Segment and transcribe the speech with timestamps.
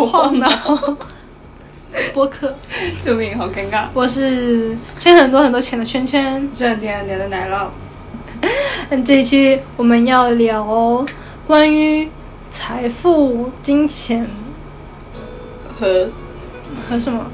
[0.00, 0.48] 摇头晃脑
[2.14, 2.54] 播客，
[3.02, 3.84] 救命，好尴尬！
[3.92, 7.68] 我是圈很多很多钱的圈圈，赚点很甜的奶酪。
[8.88, 11.04] 嗯， 这一期我们要聊
[11.46, 12.08] 关于
[12.50, 14.26] 财富、金钱
[15.78, 16.08] 和
[16.88, 17.26] 和什么？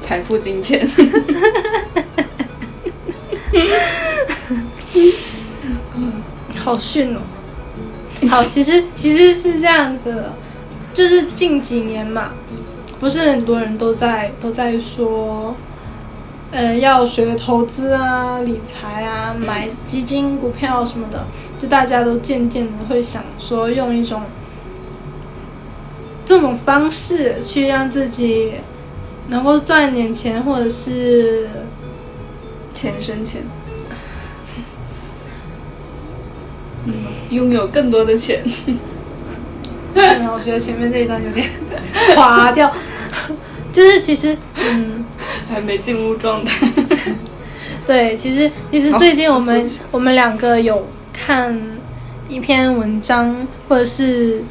[0.00, 0.88] 财富、金钱。
[6.58, 7.20] 好逊哦！
[8.28, 10.32] 好，其实其实是这样子的。
[10.92, 12.32] 就是近几年嘛，
[12.98, 15.54] 不是很多人都在都在说，
[16.50, 21.24] 呃，要学投资啊、理财啊、买基金、股票什么的，
[21.62, 24.22] 就大家都渐渐的会想说，用一种
[26.26, 28.54] 这种方式去让自己
[29.28, 31.48] 能够赚点钱，或者是
[32.74, 33.42] 钱生钱，
[36.84, 36.92] 嗯，
[37.30, 38.42] 拥有更多的钱。
[39.94, 41.48] 我觉得前面这一段有点
[42.14, 42.72] 垮掉，
[43.72, 45.04] 就是其实，嗯，
[45.48, 46.66] 还没进入状态。
[47.86, 51.60] 对，其实其实最近我们我们两个有看
[52.28, 53.34] 一篇文章，
[53.68, 54.42] 或者是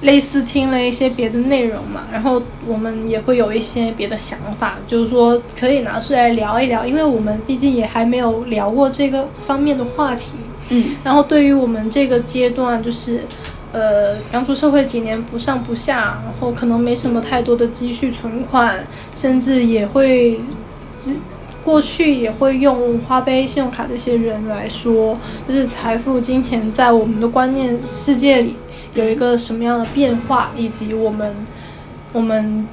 [0.00, 10.38] 类似听了一些别的内容嘛，然后我们也会有一些别的想法，就是说可以拿出来聊一聊，因为我们毕竟也还没有聊过这个方面的话题。
[10.70, 13.20] 嗯，然后对于我们这个阶段，就是。
[13.72, 20.38] 呃，刚出社会几年不上不下，然后可能没什么太多的积蓄存款，甚至也会，
[21.64, 25.18] 过去也会用花呗、信用卡这些人来说，
[25.48, 28.56] 就是财富、金钱在我们的观念世界里
[28.92, 31.34] 有一个什么样的变化，以及我们
[32.12, 32.68] 我们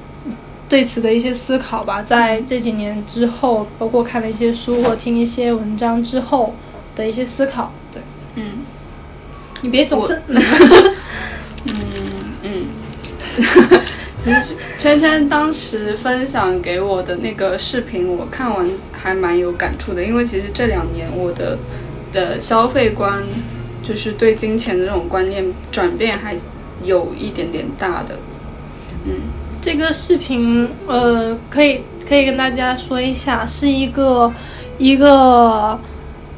[0.68, 2.02] 对此的一些思考吧。
[2.02, 6.54] 在这几年之后，包括看了一些书或听一些文章之后
[6.94, 8.02] 的一些思考，对，
[8.34, 8.44] 嗯。
[9.62, 10.22] 你别总是
[14.18, 21.58] 其实圈圈当时分享给我的那个视频，我看完还蛮有感触的，因为其实这两年我的
[22.12, 23.22] 的消费观，
[23.82, 26.36] 就是对金钱的这种观念转变还
[26.84, 28.18] 有一点点大的。
[29.06, 29.12] 嗯，
[29.62, 34.32] 这个视频呃，可以可以跟大家说一下，是一个
[34.78, 35.80] 一个。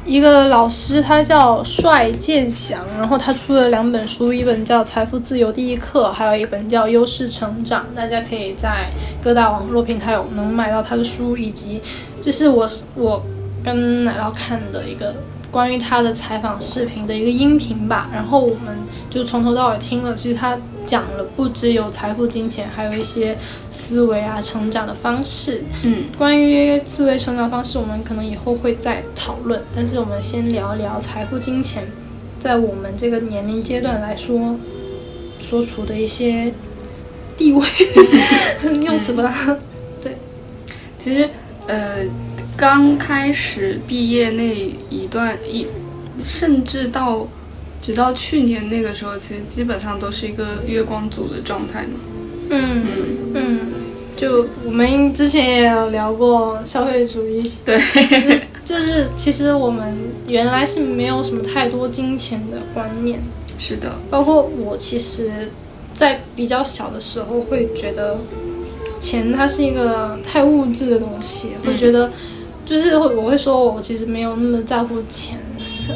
[0.05, 7.85] 一个老师，他叫帅建祥，然后他出了两本书，一本叫《财富自由第一课》，还有一本叫《优势成长》。
[7.95, 8.85] 大家可以在
[9.23, 11.81] 各大网络平台有能买到他的书，以及
[12.21, 13.23] 这是我我
[13.63, 15.15] 跟奶酪看的一个。
[15.53, 18.75] 关于他的采访视频的一个音频吧，然后我们
[19.07, 20.15] 就从头到尾听了。
[20.15, 23.37] 其实他讲了不只有财富、金钱，还有一些
[23.69, 25.63] 思维啊、成长的方式。
[25.83, 29.61] 嗯，关于思维成长方式，我们可能以后会再讨论。
[29.75, 31.83] 但是我们先聊一聊财富、金钱，
[32.39, 34.55] 在我们这个年龄阶段来说，
[35.39, 36.51] 所处的一些
[37.37, 37.63] 地位，
[38.81, 39.31] 用词不当。
[40.01, 40.17] 对，
[40.97, 41.29] 其实，
[41.67, 42.07] 呃。
[42.55, 44.55] 刚开始毕业那
[44.89, 45.67] 一段一，
[46.19, 47.27] 甚至到
[47.81, 51.99] 直到去年那个时候，其实基本上都是一个月光族的状态嘛。
[52.49, 52.85] 嗯
[53.33, 53.59] 嗯，
[54.15, 57.77] 就我们之前也有聊过消费主义，对，
[58.63, 59.91] 就是其实我们
[60.27, 63.19] 原来是没有什么太多金钱的观念。
[63.57, 65.49] 是的，包括我，其实，
[65.93, 68.19] 在比较小的时候会觉得
[68.99, 72.11] 钱它是一个太物质的东西，会觉得。
[72.65, 75.37] 就是会，我会说，我其实没有那么在乎钱，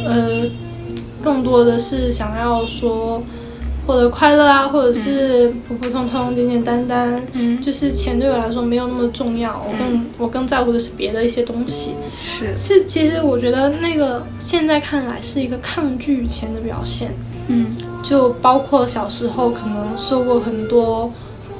[0.05, 0.45] 呃，
[1.23, 3.21] 更多的是想要说
[3.85, 11.93] 获得快乐啊，或者是普普通通、简简单单，嗯，就是钱对我来说没有那么重要，我更我更在乎的是别的一些东西。
[12.21, 12.53] 是。
[12.53, 17.11] 是，其实我觉得那个现在看来是一个抗拒钱的表现，
[17.47, 17.67] 嗯。
[18.03, 21.11] 就包括小时候可能受过很多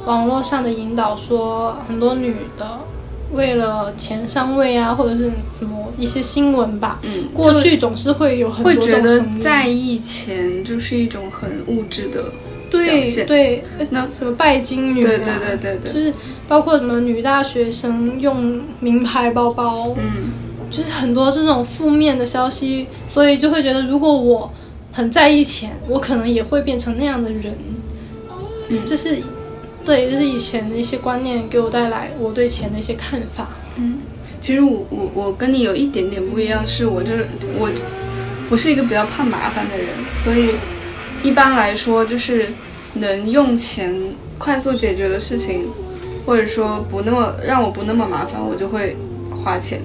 [0.05, 2.79] 网络上的引导，说很多女的
[3.33, 9.25] 为了钱上位啊，或者是什么一些新闻吧，嗯，过去总是会有很多会觉得。
[9.43, 12.25] 在意钱就是一种很物质的，
[12.69, 16.13] 对对，那什么拜金女、啊，对对对对对，就是
[16.47, 20.31] 包括什么女大学生用名牌包包，嗯。
[20.69, 24.51] 就是很多这种负面的消息，所以就会觉得，如果我
[24.91, 27.53] 很在意钱，我可能也会变成那样的人。
[28.67, 28.85] 嗯。
[28.85, 29.17] 就是
[29.87, 33.49] 对，就是以前的一些观念给我带来我对钱的一些看法。
[33.77, 33.99] 嗯。
[34.39, 37.25] 其实我我我跟你有一点点不一样，是我就是
[37.57, 37.69] 我
[38.49, 39.87] 我是一个比较怕麻烦的人，
[40.23, 40.51] 所以
[41.23, 42.49] 一般来说就是
[42.93, 43.93] 能用钱
[44.37, 45.65] 快速解决的事情，
[46.25, 48.95] 或者说不那么让我不那么麻烦，我就会
[49.31, 49.81] 花钱，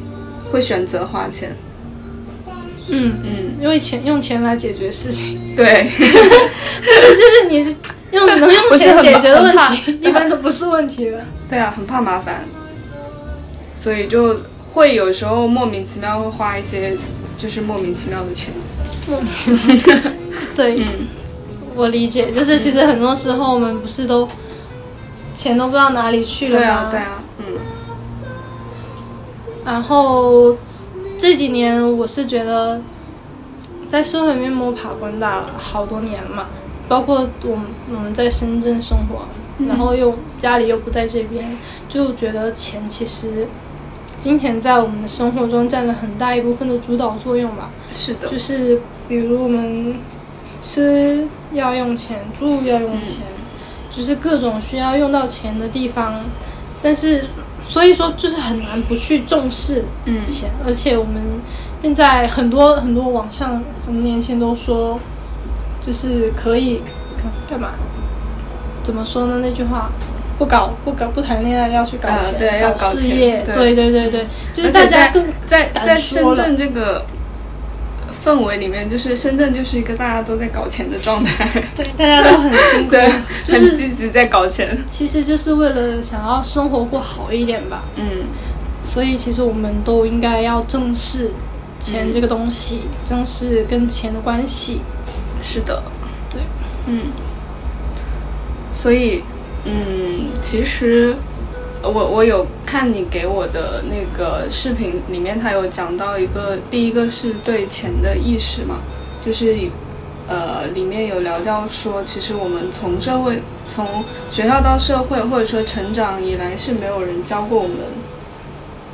[0.53, 1.57] 会选择花钱。
[2.91, 7.75] 嗯，嗯，因为钱用钱来解决事情，对， 就是就是你是
[8.13, 11.25] 用能用钱解决的问题，一般都不是问题的。
[11.51, 12.45] 对啊，很怕麻烦，
[13.77, 14.37] 所以就
[14.73, 16.97] 会有时候莫名其妙会花一些
[17.37, 18.53] 就是莫名其妙的钱。
[19.09, 19.99] 莫名其妙
[20.55, 20.87] 对，嗯
[21.75, 24.29] 我理解，就是其实很多时候我们不是都
[25.35, 26.61] 钱都不知道哪里去了吗？
[26.61, 27.45] 对啊，对啊，嗯
[29.65, 30.57] 然后
[31.19, 32.81] 这几年我是觉得，
[33.91, 36.47] 在社会里面摸爬滚打了好多年嘛，
[36.89, 41.57] 包括我们我们在深圳生活，然后又家里又不在这边，
[41.89, 43.47] 就觉得钱其实
[44.21, 47.71] 金钱在我们的生活中占了很大一部分的主导作用吧。
[47.95, 49.97] 是的，就是比如我们
[50.61, 53.21] 吃要用钱，住要用钱，
[53.91, 56.21] 就是各种需要用到钱的地方，
[56.83, 57.25] 但是
[57.67, 60.25] 所以说就是很难不去重视嗯。
[60.25, 61.15] 钱，而且我们
[61.83, 65.01] 现在很多很多网上很多年轻人都说，
[65.87, 66.83] 就是可以
[67.17, 67.71] 干干嘛？
[68.83, 69.41] 怎么说呢？
[69.43, 69.91] 那句话。
[70.39, 77.05] 不搞不搞不谈恋爱，要去搞呃钱，对要搞事业，对对对对对，就是大家都在敢在深圳这个
[78.25, 82.97] 氛围里面，就是深圳就是一个大家都在搞钱的状态， 对大家都很辛苦，
[83.45, 84.77] 就是积极在搞钱。
[84.89, 88.25] 其实就是为了想要生活过好一点吧，嗯
[88.93, 91.31] 所以其实我们都应该要正视
[91.79, 94.81] 钱这个东西，正视跟钱的关系。
[95.43, 95.83] 是的，
[96.31, 96.41] 对，
[96.87, 97.13] 嗯，
[98.73, 99.23] 所以，
[99.65, 101.17] 嗯，其实
[101.83, 108.77] 我我有看你给我的那个视频里面，他有讲到一个，第一个是对钱的意识嘛，
[109.27, 109.57] 就是
[110.29, 117.77] 呃，里面有聊到说，其实我们从社会从学校到社会，或者说成长以来，是没有人教过我们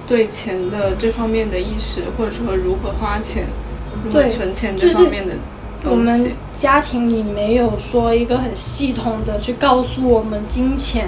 [0.08, 3.46] 对钱的这方面的意识，或者说如何花钱、
[4.02, 5.34] 如何存钱这方面的
[5.84, 6.32] 我们。
[6.58, 11.06] 家庭里没有说一个很系统的去告诉我们金钱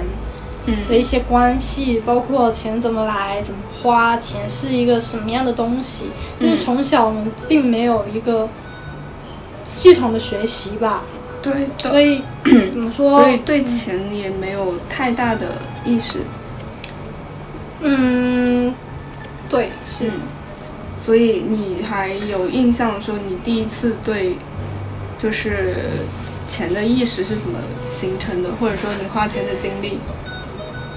[0.65, 6.05] 嗯的一些关系，包括钱怎么来、怎么花，钱是一个什么样的东西，
[6.39, 8.47] 就是嗯从小我们并没有一个
[9.65, 11.01] 系统的学习吧，
[11.41, 11.89] 对的。
[11.89, 12.21] 所以
[12.71, 13.19] 怎么说？
[13.19, 15.47] 所以对钱也没有太大的
[15.85, 16.19] 意识，
[17.81, 18.73] 嗯，
[19.49, 20.07] 对，是。
[20.07, 20.13] 嗯，
[20.97, 24.37] 所以你还有印象说你第一次对
[25.21, 25.75] 就是
[26.45, 29.99] 钱的意识是怎么形成的，或者说你花钱的经历，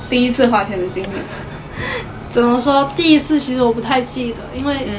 [0.09, 1.09] 第一次花钱的经历，
[2.33, 2.91] 怎么说？
[2.97, 4.95] 第一次其实我不太记得，因为嗯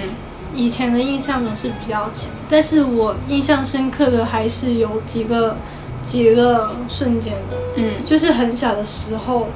[0.53, 5.57] 以前的印象总是比较浅，但是我印象深刻的还是有几个
[6.03, 9.47] 几个瞬间的，嗯就是很小的时候，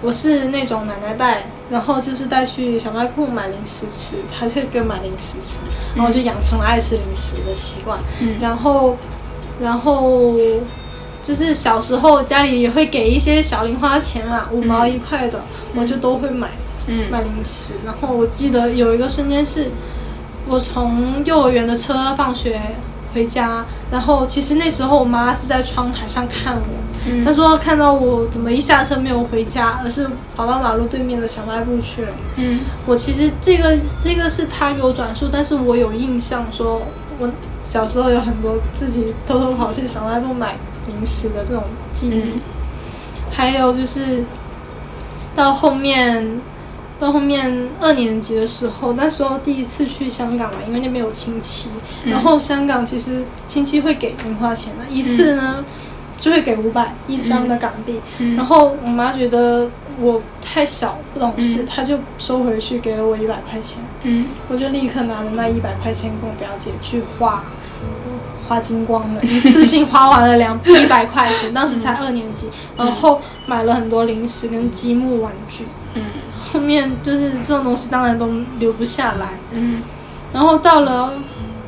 [0.00, 5.56] 我是那种奶奶带，然后就是带去小卖部买零食吃，他就给我买零食吃，
[5.94, 8.96] 然后就养成了爱吃零食的习惯，嗯然后
[9.60, 10.36] 然后。
[11.22, 15.40] 就是小时候家里也会给一些小零花钱啊，五毛一块的，
[15.74, 16.48] 我就都会买。
[16.86, 17.74] 嗯买零食。
[17.84, 19.72] 然后我记得有一个瞬间是，
[20.46, 22.60] 我从幼儿园的车放学
[23.12, 32.12] 回家，然后其实那时候我妈是在窗台上看我，她嗯说看到我怎么一下车没有回家，而是跑到马路对面的小卖部去了。
[32.36, 36.82] 嗯我其实这个这个是她给我转述，但是我有印象说，
[37.18, 37.28] 我
[37.66, 40.54] 小时候有很多自己偷偷跑去小卖部买
[40.86, 42.12] 零食的这种记忆。
[42.12, 42.40] 嗯。
[43.32, 44.22] 还有就是
[45.34, 46.40] 到后面，
[47.00, 51.68] 到后面二年级的时候，那时候第一次去香港嘛，因为那边有亲戚，
[52.04, 52.12] 嗯。
[52.12, 55.64] 然后香港其实亲戚会给零花钱的，一次呢、
[56.20, 58.36] 就会给五百一张的港币，嗯。
[58.36, 59.68] 然后我妈觉得
[60.00, 61.66] 我太小不懂事，嗯。
[61.66, 64.28] 她就收回去给了我一百块钱，嗯。
[64.48, 67.44] 我就立刻拿着那一百块钱跟我表姐去花，
[68.48, 76.02] 花精光了，一次性花完了两一百块钱，当时才二年级，然后买了很多零食跟积木玩具，嗯。
[76.52, 79.82] 后面就是这种东西当然都留不下来，嗯。
[80.32, 81.12] 然后到了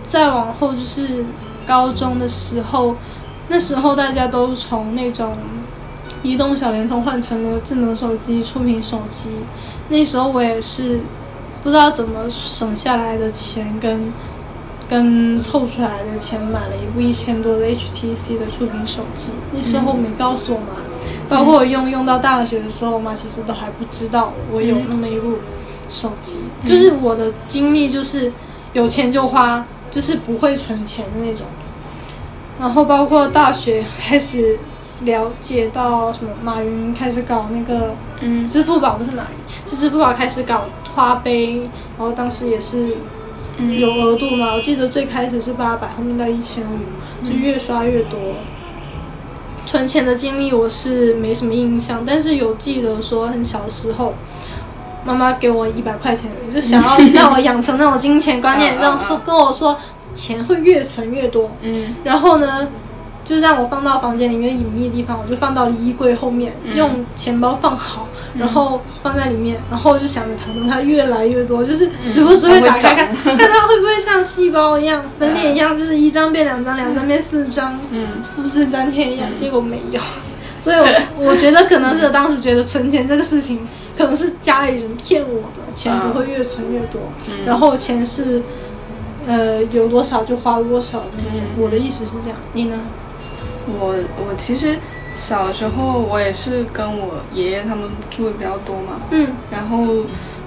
[0.02, 1.24] 再往后就是
[1.66, 2.94] 高中的时候，
[3.48, 5.36] 那时候大家都从那种
[6.22, 9.30] 移动小联通换成了智能手机、触屏手机。
[9.88, 11.00] 那时候我也是
[11.62, 14.12] 不知道怎么省下来的钱跟
[14.88, 19.30] 跟凑出来的钱买了一部一千多的 HTC 的触屏手机。
[19.52, 20.66] 那时候没告诉我妈，
[21.28, 25.34] 包括我用用到大学的时候，我妈其实都还不知道我有那么一部
[25.90, 26.40] 手机。
[26.64, 28.32] 就是我的经历就是
[28.72, 31.46] 有钱就花，就是不会存钱的那种。
[32.58, 34.58] 然后包括大学开始
[35.02, 40.62] 了解到什么，马云开始搞那个嗯支付宝，不是马云，是支付宝开始搞
[40.94, 41.60] 花呗，
[41.96, 42.96] 然后当时也是
[43.78, 48.18] 有额度吗，我记得最开始是八百，后面到一千五，就越刷越多。
[49.66, 54.14] 存钱的经历我是没什么印象，但是有记得说很小的时候，
[55.04, 59.76] 妈妈给我一百块钱，就想要让我养成那种金钱观念， 让说跟我说
[60.14, 61.50] 钱会越存越多。
[61.62, 62.68] 嗯然后呢，
[63.24, 80.00] 就让我放到房间里面隐秘的地方，我就放到了衣柜后面，嗯用钱包放好，然后放在里面，然后我就想着它，等它越来越多，就是时不时会打开看， 看它会不会像细胞一样分裂一样，就是一张变两张，两张变四张，嗯复制粘贴一样，结果没有。
[80.60, 80.86] 所以我，
[81.30, 83.66] 我觉得可能是我当时觉得存钱这个事情，
[83.96, 88.42] 可能是家里人骗我的，钱不会越存越多，嗯然后钱是，
[89.26, 91.40] 呃，有多少就花多少的那种。
[91.56, 92.76] 嗯我的意思是这样，你呢？
[93.80, 94.78] 我我其实
[95.14, 99.84] 小时候我也是跟我爷爷他们住的比较多嘛，嗯然后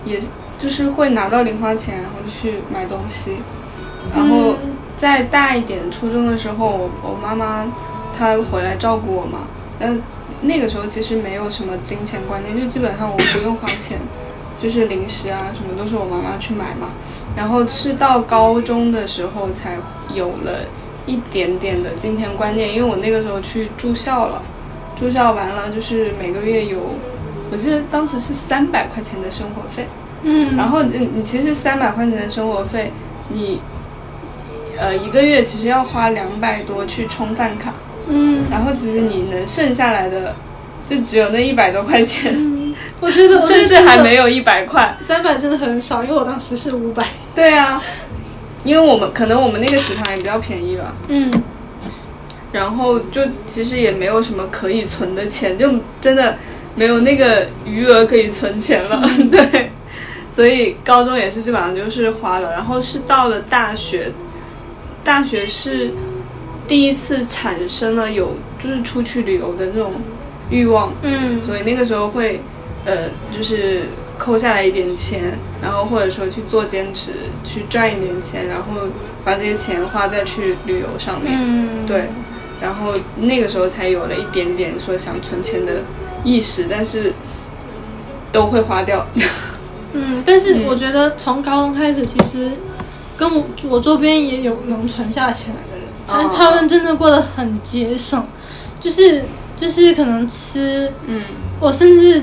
[0.06, 0.20] 也
[0.58, 3.38] 就是会拿到零花钱，然后去买东西。
[4.15, 7.65] 然后嗯再大一点，初中的时候，我我妈妈
[8.18, 9.48] 她回来照顾我嘛，
[9.80, 10.00] 但
[10.41, 14.00] 那个时候其实没有什么金钱观念，就基本上我不用花钱，
[14.62, 16.89] 就是零食啊什么都是我妈妈去买嘛。
[17.36, 19.77] 然后是到高中的时候才
[20.13, 20.60] 有了
[21.12, 24.41] 一点点的金钱观念，因为我那个时候去住校了，
[24.98, 26.80] 住校完了就是每个月有，
[27.51, 29.86] 我记得当时是三百块钱的生活费。
[30.24, 32.91] 嗯，然后你你其实三百块钱的生活费，
[33.27, 33.60] 你
[34.80, 37.74] 呃一个月其实要花两百多去充饭卡，
[38.08, 38.46] 嗯。
[38.50, 40.34] 然后其实你能剩下来的
[40.86, 44.96] 就只有那一百多块钱，嗯，我觉得甚至还没有一百块。
[45.01, 47.06] 三百，真的很少，因为我当时是五百。
[47.34, 47.82] 对啊，
[48.63, 51.32] 因为我们可能我们那个食堂也比较便宜吧，嗯。
[52.51, 56.38] 然后就其实也没有什么可以存的钱，就真的
[56.75, 59.01] 没有那个余额可以存钱了。
[59.32, 59.72] 对，
[60.30, 64.12] 所以高中也是基本上就是花了，然后是到了大学，
[65.01, 65.91] 大学是
[66.68, 69.94] 第一次产生了有就是出去旅游的那种
[70.50, 71.41] 欲望，嗯。
[71.41, 72.41] 所以那个时候会
[72.84, 73.84] 呃就是
[74.24, 77.12] 扣下来一点钱，然后或者说去做兼职
[77.44, 78.88] 去赚一点钱，然后
[79.25, 81.36] 把这些钱花在去旅游上面。
[81.42, 82.08] 嗯，对，
[82.62, 85.82] 然后那个时候才有了一点点说想存钱的
[86.24, 87.13] 意识，但是
[88.32, 89.08] 都会花掉。
[89.94, 92.51] 嗯， 但是我觉得从高中开始，其实
[93.18, 98.24] 跟我我周边也有能存下钱来的人，但是他们真的过得很节省，
[98.80, 99.24] 就是
[99.58, 101.24] 就是可能吃，嗯
[101.60, 102.22] 我甚至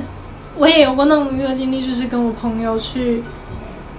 [0.59, 3.23] 我也有过那种一个经历，就是跟我朋友去，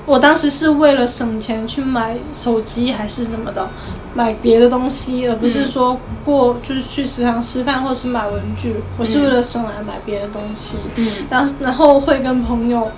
[0.05, 3.69] 我当时是为了省钱去买手机还是什么的，
[4.13, 10.77] 买别的东西，而不是说过就是去食堂吃饭或是买文具，我是为了省来买别的东西。
[10.97, 12.91] 嗯然后然后会跟朋友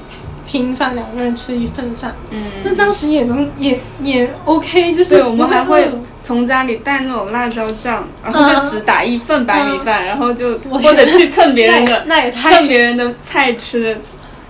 [0.52, 2.14] 拼饭，两个人吃一份饭。
[2.30, 5.90] 嗯那嗯，当时也能也也 OK，就是对，我们还会
[6.22, 12.04] 从家里带那种辣椒酱，然后就只打一份白米饭，然后就或者去蹭别人的。
[12.06, 13.98] 那也太蹭，别人的菜吃，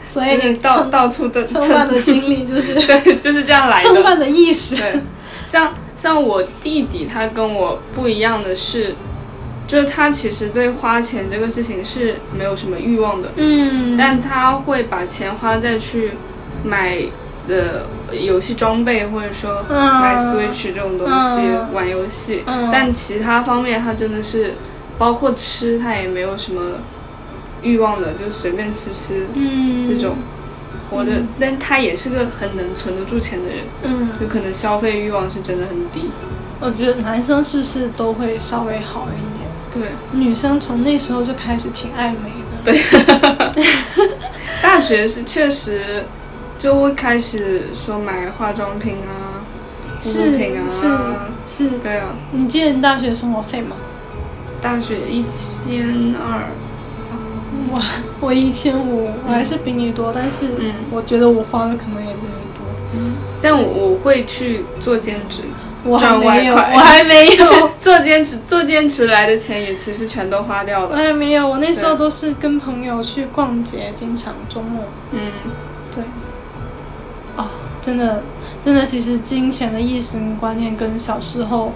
[0.03, 3.89] 所以到到处的蹭饭的经历就是 对，就是这样来的。
[3.89, 4.75] 蹭饭的意识。
[4.77, 4.99] 对，
[5.45, 8.95] 像像我弟弟，他跟我不一样的是，
[9.71, 16.11] 就是他其实对花钱这个事情是没有什么欲望的，嗯，但他会把钱花在去
[16.65, 16.97] 买
[17.47, 22.43] 的游戏装备，或者说买嗯 Switch 这种东西、嗯玩游戏。
[22.45, 24.55] 嗯但其他方面，他真的是
[24.97, 26.61] 包括吃，他也没有什么
[27.61, 30.17] 欲望的，就随便吃吃嗯这种。
[30.89, 36.09] 活的，但他也是个很能存得住钱的人，嗯，就可能消费欲望是真的很低。
[36.59, 39.30] 我觉得男生是不是都会稍微好一点？
[39.73, 42.31] 对，女生从那时候就开始挺爱美
[42.63, 42.71] 的。
[42.71, 42.81] 对。
[44.61, 46.03] 大学是确实
[46.57, 49.41] 就会开始说买化妆品啊，
[49.99, 50.69] 护肤品啊，
[51.47, 53.75] 是是，对啊，你记得你大学生活费吗？
[54.61, 56.45] 大学一千二，
[57.71, 57.81] 我
[58.19, 60.73] 我一千五，我还是比你多，但是嗯。
[60.91, 62.67] 我觉得我花的可能也比你多。
[62.93, 63.15] 嗯。
[63.41, 65.41] 但我我会去做兼职，
[65.83, 67.45] 我还没有，我还没有，
[67.81, 70.95] 做兼职，做兼职来的钱也其实全都花掉我了。
[70.95, 71.49] 还没有。
[71.49, 74.83] 我那时候都是跟朋友去逛街，经常周末。
[75.11, 75.19] 嗯，
[75.95, 76.03] 对，
[77.35, 77.47] 哦，
[77.81, 78.23] 真的，
[78.63, 81.73] 真的，其实金钱的意识跟观念跟小时候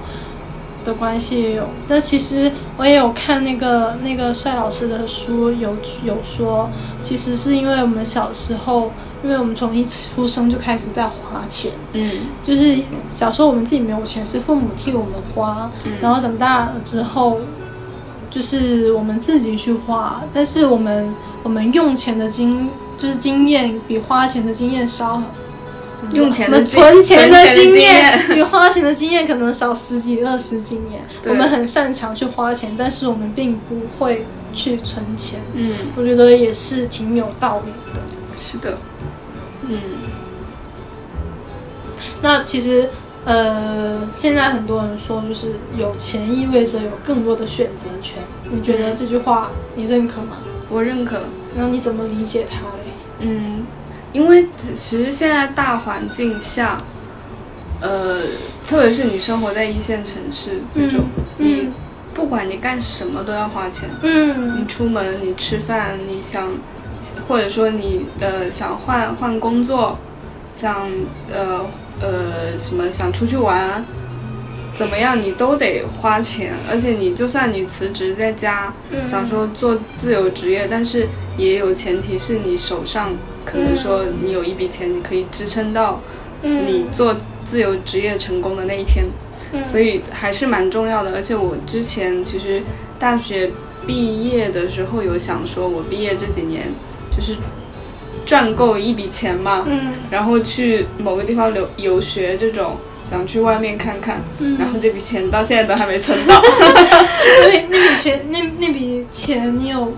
[0.83, 1.67] 的关系也有。
[1.87, 6.69] 但其实我也有看那个那个帅老师的书，有有说，
[7.01, 8.91] 其实是因为我们小时候，
[9.25, 12.79] 因为我们从一出生就开始在花钱，嗯就是
[13.11, 17.41] 小时候我们自己没有钱，是父母替我们花，嗯然后长大了之后。
[18.27, 25.23] 就是我们自己去花，但是我们我们用钱的经就是经验比花钱的经验少，
[26.11, 31.01] 用钱的我们存钱的经验比花钱的经验可能少十几二十几年。
[31.27, 35.39] 我们很擅长去花钱，但是我们并不会去存钱。
[35.53, 38.01] 嗯，我觉得也是挺有道理的。
[38.37, 38.77] 是的，
[39.69, 39.77] 嗯
[42.21, 42.89] 那其实，
[43.25, 48.21] 呃，现在很多人说，就是有钱意味着有更多的选择权。
[48.51, 50.37] 你觉得这句话你认可吗？
[50.69, 51.21] 我认可。
[51.55, 52.91] 那你怎么理解它嘞？
[53.19, 53.65] 嗯，
[54.11, 56.77] 因为其实现在大环境下，
[57.81, 58.21] 呃，
[58.67, 61.05] 特别是你生活在一线城市那种，
[61.37, 61.73] 你嗯
[62.13, 63.89] 不管你干什么都要花钱。
[64.01, 66.49] 嗯你出门，你吃饭，你想，
[67.27, 69.97] 或者说你呃想换换工作，
[70.55, 70.89] 想
[71.33, 71.65] 呃
[72.01, 73.83] 呃什么想出去玩，
[74.75, 79.07] 怎么样你都得花钱，而且你就算你辞职在家，嗯。
[79.07, 81.07] 想说做自由职业，但是
[81.37, 83.11] 也有前提是你手上
[83.43, 86.01] 可能说你有一笔钱，你可以支撑到
[86.43, 86.65] 嗯。
[86.67, 89.05] 你做自由职业成功的那一天。
[89.51, 89.65] 嗯。
[89.65, 91.13] 所以还是蛮重要的。
[91.13, 92.61] 而且我之前其实
[92.99, 93.49] 大学
[93.87, 96.67] 毕业的时候有想说，我毕业这几年
[97.15, 97.37] 就是
[98.25, 102.77] 赚够一笔钱嘛，嗯然后去某个地方留游学这种。
[103.07, 106.41] 想去外面看看，嗯，然后这笔钱到现在都还没存到。
[106.41, 109.93] 所以那笔钱那那笔钱你有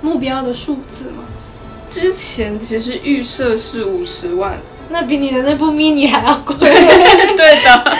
[0.00, 1.24] 目标的数字吗？
[1.90, 4.56] 之前其实预设是五十万，
[4.90, 6.54] 那比你的那部 mini 还要贵。
[7.36, 7.96] 对的，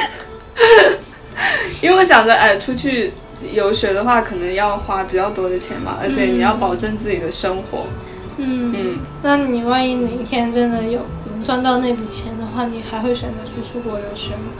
[1.82, 3.10] 因为我想着，哎，出去
[3.52, 7.86] 游学的话，可能要花比较多的钱嘛，而且你要保证自己的生活。
[7.88, 11.00] 嗯，嗯，那你万一哪一天真的有
[11.44, 14.52] 赚到那笔钱的话，你还会选择去出国留学吗？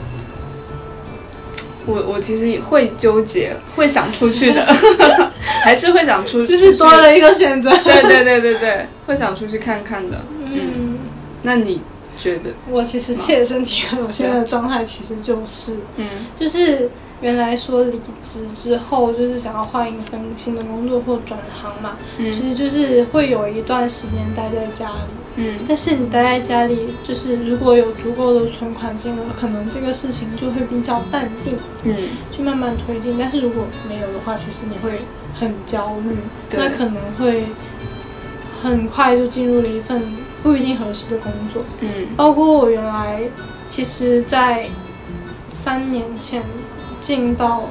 [1.85, 4.65] 我我其实也会纠结，会想出去的，
[5.65, 7.69] 还是会想出，就是多了一个选择。
[7.83, 10.21] 对对对对对，会想出去看看的。
[10.45, 10.97] 嗯，
[11.41, 11.81] 那你
[12.17, 12.51] 觉得？
[12.69, 16.07] 我其实切身体会，我现在的状态其实就是，嗯
[16.39, 16.89] 就是
[17.23, 24.95] 原来说离职之后，就是想要换一份新的工作或转行嘛，其嗯实就是会有一段时间待在家里。
[25.35, 31.95] 嗯但是你待在家里，就是如果有足够的存款金额，可能这个事情就会比较淡定，嗯，
[32.31, 33.15] 去慢慢推进。
[33.17, 34.99] 但是如果没有的话，其实你会
[35.39, 36.17] 很焦虑，
[36.51, 37.45] 那可能会
[38.61, 40.03] 很快就进入了一份
[40.43, 41.63] 不一定合适的工作。
[41.79, 43.21] 嗯包括我原来，
[43.67, 44.67] 其实，在
[45.49, 46.43] 三年前
[47.03, 47.63] 进到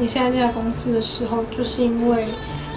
[0.00, 2.26] 你现在这家公司的时候，就是因为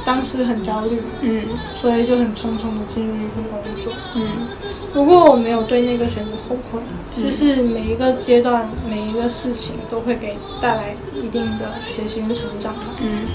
[0.05, 1.43] 当时很焦虑，嗯
[1.81, 3.93] 所以就很匆匆的进入一份工作。
[4.15, 4.27] 嗯
[4.93, 6.79] 不过我没有对那个选择后悔，
[7.15, 12.81] 嗯就是每一个阶段、每一个事情都会给带来一定的学习跟成长吧。
[13.01, 13.27] 嗯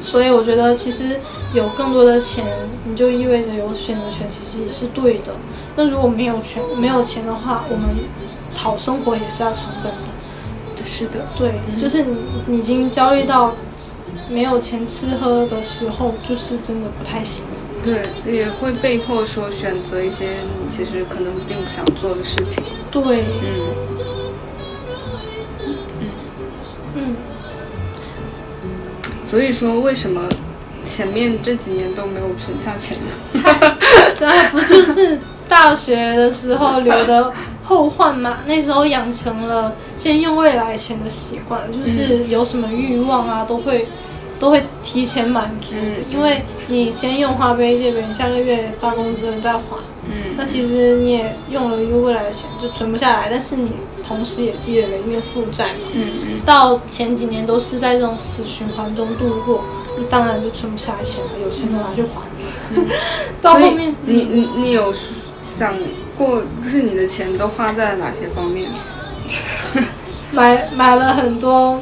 [0.00, 1.18] 所以我觉得其实
[1.52, 2.44] 有更多的钱，
[2.84, 5.32] 你就意味着有选择权，其实也是对的。
[5.76, 7.88] 那如果没有权、没有钱的话，我们
[8.54, 10.07] 讨生活也是要成本的。
[10.88, 13.52] 是的，对，就是你你已经焦虑到
[14.30, 17.44] 没有钱吃喝的时候，就是真的不太行。
[17.84, 22.62] 对，也会被迫说选择一些你其实可能并不想做的事情。
[22.90, 23.24] 对，
[26.96, 27.16] 嗯嗯，
[29.30, 30.22] 所以说为什么
[30.84, 33.12] 前面这几年都没有存下钱呢？
[34.50, 37.32] 不就是大学的时候留的
[37.68, 38.38] 后患嘛？
[38.46, 43.84] 那时候养成了先用未来钱的习惯，就是有什么欲望啊，都会
[44.40, 49.60] 都会提前满足，嗯因为你先用花呗借呗，你，下个月发工资了再还，
[50.06, 53.70] 嗯那其实你也用了一个未来的钱，就存不下来，但是你
[54.06, 55.90] 同时也积累了一个负债嘛。
[55.92, 59.64] 嗯嗯到前几年都是在这种死循环中度过，
[59.98, 62.22] 那当然就存不下来钱了，有钱就拿去还。
[63.42, 64.90] 到后面，你你你有
[65.42, 65.74] 想
[66.18, 68.70] 过，就是你的钱都花在了哪些方面？
[70.32, 71.80] 买买了很多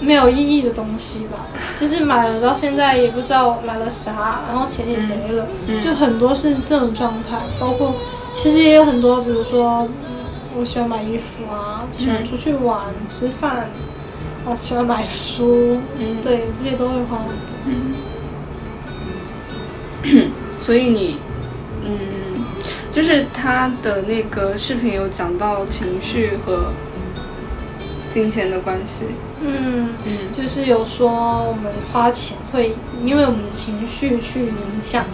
[0.00, 1.46] 没有意义的东西吧，
[1.78, 7.38] 就是买了到现在也不知道买了啥，然后钱也没了，嗯就很多是这种状态。
[7.58, 7.96] 包括
[8.32, 9.90] 其实也有很多，比如说，嗯
[10.58, 13.68] 我喜欢买衣服啊，喜欢出去玩、吃饭，
[14.44, 17.26] 啊，喜欢买书，嗯对，这些都会花很
[20.12, 20.26] 多。
[20.60, 21.18] 所以你，
[21.84, 21.98] 嗯，
[22.92, 26.72] 就是他的那个视频有讲到情绪和
[28.08, 29.04] 金钱的关系。
[29.42, 31.08] 嗯，嗯就是有说
[31.44, 32.74] 我们花钱会
[33.04, 35.04] 因为我们的情绪去影响，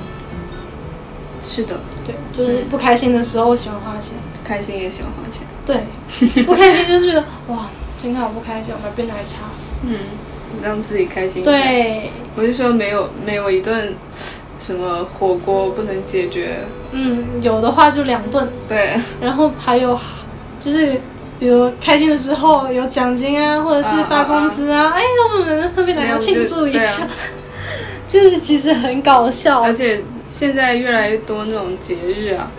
[1.41, 5.47] 是的，对，就是不开心的时候喜欢花钱，开心也喜欢花钱。
[5.65, 7.71] 对，不开心就是觉得哇，
[8.03, 9.43] 今天我不开心，我买杯奶茶，
[9.83, 9.97] 嗯，
[10.63, 13.95] 让自己开心。，对，我就说没有没有一顿
[14.67, 16.59] 什么火锅不能解决。
[16.93, 19.99] 嗯，有的话就两顿，对，然后还有
[20.59, 21.01] 就是。
[21.39, 25.03] 比如开心的时候有奖金啊，或者是发工资啊，哎，
[25.35, 27.07] 我们喝杯奶茶庆祝一下，
[28.09, 32.51] 就是其实很搞笑，而且现在越来越多那种节日啊，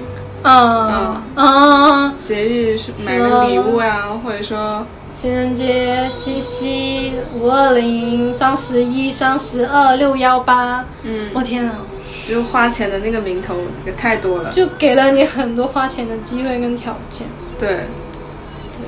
[0.44, 11.80] 啊啊，节日是买个礼物啊，或者说情人节、七夕、五二零、双十一、双十二、六幺八，嗯，我天啊，
[12.28, 14.52] 就是花钱的那个名头也太多了。
[14.52, 17.28] 就给了你很多花钱的机会跟条件。
[17.60, 18.86] 对，对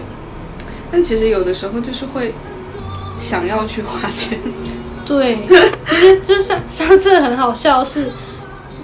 [0.92, 2.34] 但其实有的时候就是会
[3.20, 4.38] 想要去花钱。
[5.06, 5.40] 对，
[5.86, 8.12] 其实就上上次很好笑是，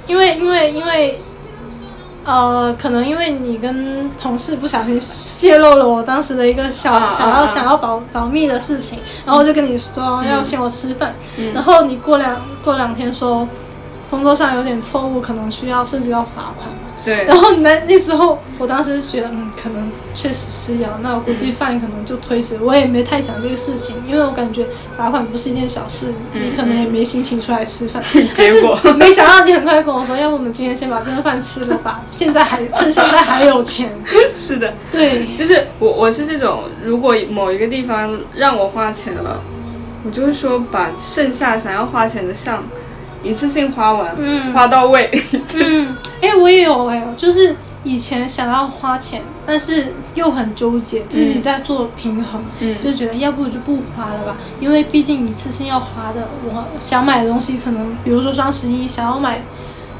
[0.08, 1.20] 因为因为因为，
[2.24, 13.48] 呃，可能因为你跟同事不小心泄露了我当时的一个小、想要啊想要保保密的事情，然后就跟你说要请我吃饭，嗯然后你过两过两天说
[14.10, 16.70] 工作上有点错误，可能需要甚至要罚款。
[17.04, 24.65] 对然，后那那时候我当时就觉得，嗯，可能确实是要，那我估计饭可能就推迟，我也没太想这个事情，因为我感觉
[24.98, 28.02] 罚款不是一件小事，你可能也没心情出来吃饭。
[28.36, 33.88] 但是结果没想到你很快跟我说，要不我们今天先把这顿饭吃了吧，现在还趁现在还有钱。
[34.34, 39.39] 是的，对，就是我我是这种，如果某一个地方让我花钱了，
[40.04, 42.63] 我就会说把剩下想要花钱的项
[43.26, 44.54] 一次性花完，嗯。
[44.54, 45.10] 花到位。
[45.56, 52.42] 嗯，哎、我也有哎、就是以前想要花钱，但是又很纠结，自己在做平衡。
[52.60, 52.76] 嗯。
[52.84, 59.42] 就觉得要不就不花了吧，因为毕竟一次性要花的，我想买的东西可能，比如说双十一想要买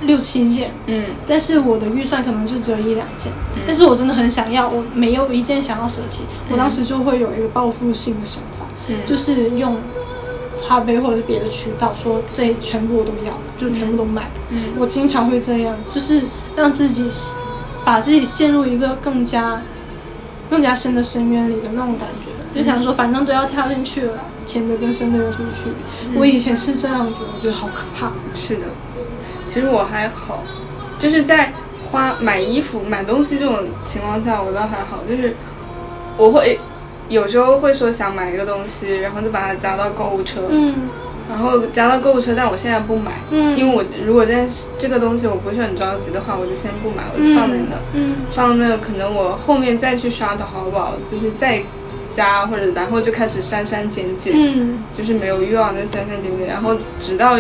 [0.02, 1.04] 六七件，嗯。
[1.28, 3.32] 但是我的预算可能就只有一两件，
[3.66, 8.98] 但是我真的很想要，我没有一件想要舍弃，我当时就会有一个报复性的想法，嗯。
[9.06, 9.78] 就是用
[10.68, 14.30] 花呗或者是别的渠道说这全部我都要，就全部都买。
[14.50, 16.24] 嗯我经常会这样，就是
[16.56, 17.10] 让自己
[17.84, 19.62] 把自己陷入一个更加
[20.50, 22.32] 更加深的深渊里的那种感觉。
[22.58, 24.14] 就想说，反正都要跳进去了，
[24.46, 25.70] 浅的跟深的有什么区
[26.10, 26.20] 别？
[26.20, 28.14] 我以前是这样子，我觉得好可怕。
[28.34, 28.68] 是的，
[29.50, 30.42] 其实我还好，
[30.98, 31.52] 就是在
[31.92, 35.36] 花买衣服、买东西这种情况下，我倒还好，就是
[36.16, 36.58] 我会
[37.10, 40.74] 有时候会说想买一个东西，然后就把它加到购物车，嗯。
[41.28, 51.64] 然后加到购物车，但我现在不买，嗯，因为我如果在这个东西我不是很着急的话，我就先不买，我就放在那，嗯放那可能我后面再去刷淘宝，就是再
[52.12, 54.78] 加或者然后就开始删删减减，嗯。
[54.96, 57.40] 就是没有欲望的删删减减，然后直到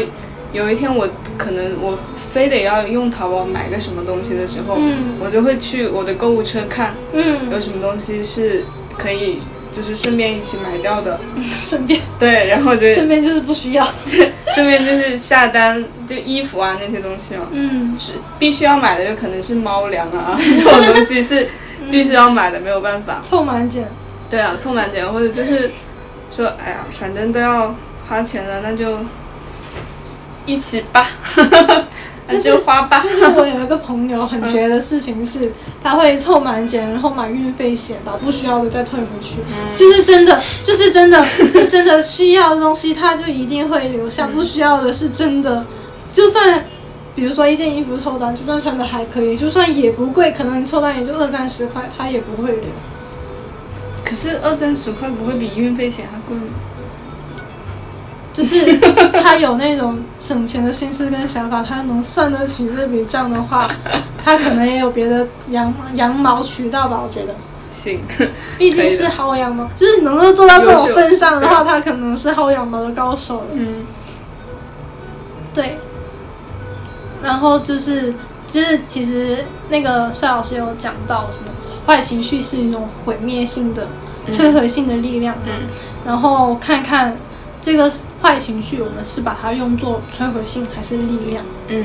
[0.51, 1.95] 有一天我可能我
[2.31, 5.13] 非得要用淘宝买个什么东西的时候，嗯。
[5.23, 8.63] 我就会去我的购物车看嗯，有什么东西是
[8.97, 9.37] 可以
[9.75, 11.19] 就是顺便一起买掉的，
[11.67, 13.85] 顺便对，然后就顺便就是不需要。
[14.09, 21.49] 对顺便就是下单就衣服啊那些东西嘛，嗯是必须要买的，就可能是猫粮啊 这种东西是
[21.91, 23.21] 必须要买的，没有办法。
[23.21, 23.85] 凑满减。
[24.29, 25.69] 对啊，凑满减或者就是
[26.35, 27.75] 说，哎呀，反正都要
[28.07, 28.97] 花钱了，那就
[30.45, 31.07] 一起吧，
[32.27, 33.03] 那就花吧。
[33.03, 35.51] 但是我有一个朋友很绝的事情是，
[35.83, 39.37] 他会凑满减，然后买运费险，把不需要的再退回去。
[39.75, 45.65] 就是真的，就是真的，是真的需要的东西，他就一定会留下；不需要的是真的，
[46.11, 46.65] 就算
[47.15, 52.63] 比如说一件衣服凑单，就算穿的还可以，就算也不贵，可能你凑单也就二三十块，他也不会留。
[54.03, 56.53] 可是二三十块不会比运费险还贵吗？
[58.35, 58.77] 就是
[59.23, 63.71] 他有那种省钱的心思跟想法，他能算得起这笔账的话，
[64.21, 67.33] 他可能也有别的羊羊毛渠道吧，我觉得。
[67.71, 68.01] 行，
[68.57, 73.47] 毕竟是薅羊毛，就是能够做到这种份上的话，他可能是薅羊毛的高手了。
[73.53, 73.85] 嗯
[75.53, 75.77] 对。
[77.23, 78.13] 然后就是，
[78.47, 81.51] 就是其实那个帅老师有讲到什么
[81.87, 83.87] 坏情绪是一种毁灭性的、
[84.27, 85.67] 嗯摧毁性的力量，嗯
[86.05, 87.15] 然后看看
[87.65, 91.43] 这个坏情绪，我们是把它用作摧毁性还是力量。
[91.69, 91.83] 嗯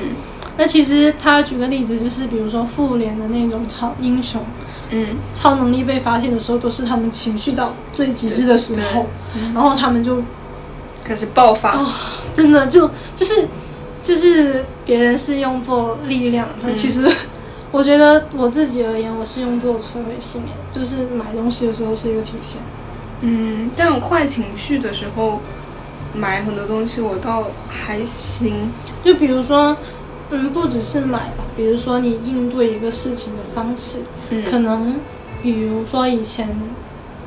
[0.58, 4.42] 那其实他举个例子，就是比如说复联的那种超英雄，
[4.90, 9.06] 嗯超能力被发现的时候，都是他们情绪到最极致的时候，
[9.54, 10.22] 然后他们就
[11.02, 11.78] 开始爆发。
[11.78, 11.86] 哦
[12.34, 13.48] 真的就就是
[14.04, 17.10] 就是别人是用作力量，但嗯其实
[17.72, 22.60] 我觉得我自己而言，我是用作摧毁性，就是买东西的时候是一个体现。
[23.22, 25.40] 嗯，但我坏情绪的时候
[26.14, 28.70] 买很多东西，我倒还行。
[29.04, 29.76] 就比如说，
[30.30, 34.44] 嗯，不只是买吧，比如说你应对一个事情的方式，嗯。
[34.44, 34.96] 可能
[35.42, 36.48] 比如说以前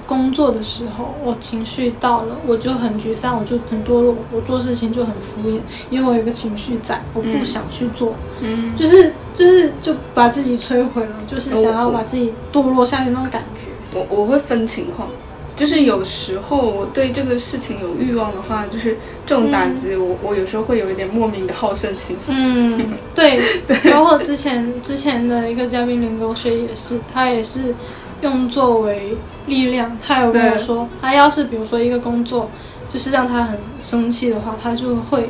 [0.06, 8.76] 工作的时候，我情绪到了，我就很沮丧，我就很堕落，我做事情就很敷衍，因为我有一个情绪在，我不嗯想去做，嗯。
[8.76, 13.69] 就是就是就把自己摧毁了，就是想要把自己堕落下去那种感觉。
[13.93, 15.08] 我我会分情况，
[15.56, 22.18] 就是有时候我对这个事情有欲望的话，就是这种打击，我我有时候会有一点莫名的好胜心。
[22.28, 23.39] 嗯，对，
[23.92, 27.76] 包括之前之前的一个嘉宾林狗水也是，他也是
[28.22, 29.96] 用作为力量。
[30.06, 32.50] 他有跟我说，他要是比如说一个工作，
[32.92, 35.30] 就是让他很生气的话，他就会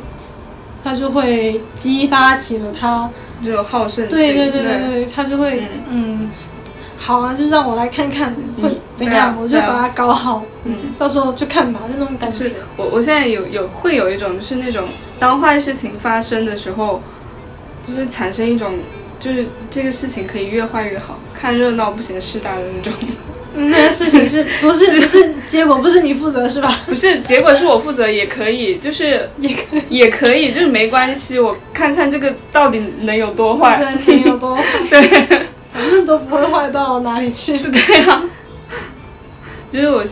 [0.82, 3.10] 他就会激发起了他，
[3.42, 5.60] 这种好胜心，对对对对对，他就会
[5.90, 6.30] 嗯嗯，
[7.04, 10.74] 好啊，就让我来看看会嗯怎样，我就把它搞好，嗯。
[10.98, 12.52] 到时候就看吧，就那种感觉是。
[12.76, 14.88] 我我现在有有会有一种就是那种
[15.18, 17.02] 当坏事情发生的时候，
[17.86, 18.78] 就是产生一种
[19.20, 22.92] 就是这个事情可以越坏越好，看热闹不嫌事大的那种。
[23.56, 26.80] 嗯那个事情是 不是不是结果不是你负责是吧？
[26.86, 29.82] 不是结果是我负责也可以，就是也可以。
[29.90, 33.76] 也可以，就是没关系，我看看这个到底能有多坏。
[34.04, 34.62] 对，你有多坏？
[34.90, 37.58] 对，反正都不会坏到哪里去。
[37.68, 38.22] 对啊，
[39.72, 40.04] 就是我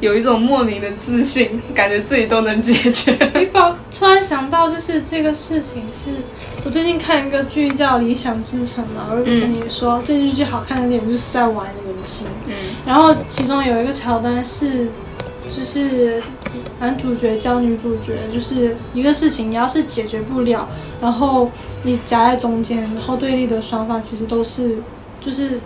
[0.00, 3.16] 有一种莫名的自信，感觉自己都能解决。
[3.34, 6.10] 你把突然想到，就是这个事情是，
[6.64, 12.26] 我最近看一个剧叫《理想之城》嘛，我就跟你说，这剧剧好看的点就是在玩人心。
[12.48, 14.88] 嗯然后其中有一个桥段是，
[15.48, 16.22] 就是
[16.78, 20.68] 男主角教女主角，就是一个事情你要是解决不了，
[21.00, 21.50] 然后
[21.86, 24.78] 你夹在中间，然后对立的双方其实都是，
[25.24, 25.60] 就是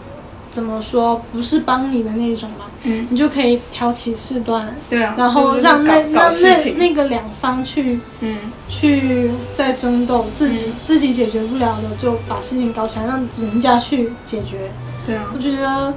[0.51, 8.37] 怎么说，不是帮你的那种嘛，嗯，你就可以挑起事端，对啊，然后让那让那，那个两方去嗯
[8.69, 14.71] 去再争斗，自己、自己解决不了的就把事情搞起来，让人家去解决。
[15.07, 15.95] 对啊，我觉得、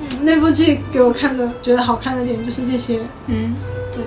[0.00, 3.00] 嗯、那部剧给我看的觉得好看的点就是这些。
[3.28, 3.54] 嗯。
[3.92, 4.02] 对，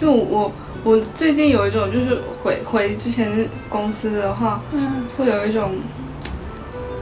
[0.00, 0.50] 就我
[0.82, 5.72] 我最近有一种就是回回之前公司的话，嗯，会有一种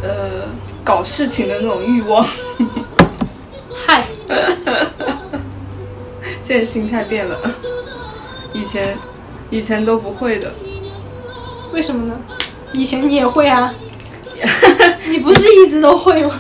[0.03, 0.49] 呃
[0.85, 2.27] 搞事情的那种欲望。
[3.87, 4.05] 嗨，
[6.43, 7.39] 现在心态变了，
[8.53, 8.97] 以前
[9.51, 10.53] 以前都不会的。
[11.73, 12.17] 为什么呢？
[12.73, 13.73] 以前你也会啊，
[15.07, 16.35] 你不是一直都会吗？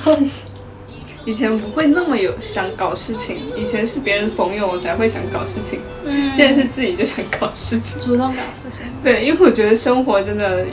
[1.29, 8.01] 以前不会那么有想搞事情，以前是别人怂恿我才会想搞事情，嗯，现在是自己就想搞事情。
[8.01, 8.87] 主动搞事情。
[9.05, 10.65] 对，因为我觉得生活真的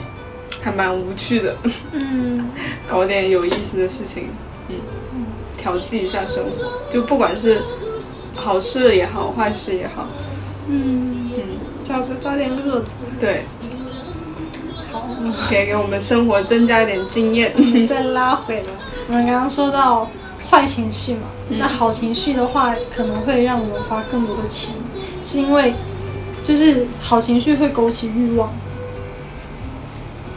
[0.62, 1.54] 还蛮无趣的，
[1.92, 2.48] 嗯
[2.88, 4.30] 搞点有意思的事情，
[4.70, 4.76] 嗯，
[5.58, 7.60] 调剂一下生活，就不管是
[8.34, 10.08] 好事也好，坏事也好，
[10.68, 11.42] 嗯，嗯，
[11.84, 12.86] 找着找点乐子。
[13.20, 13.42] 对，
[14.90, 15.06] 好，
[15.50, 17.52] 给给我们生活增加一点经验。
[17.86, 18.62] 再拉回来，
[19.08, 20.08] 我们刚刚说到
[20.50, 21.58] 坏情绪嘛，嗯。
[21.58, 24.74] 那好情绪的话，可能会让我们花更多的钱，
[25.24, 25.74] 是因为
[26.44, 28.52] 就是好情绪会勾起欲望，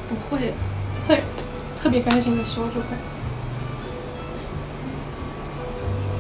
[0.10, 0.54] 不会，
[1.08, 1.24] 会
[1.82, 2.86] 特别开心的时候就会。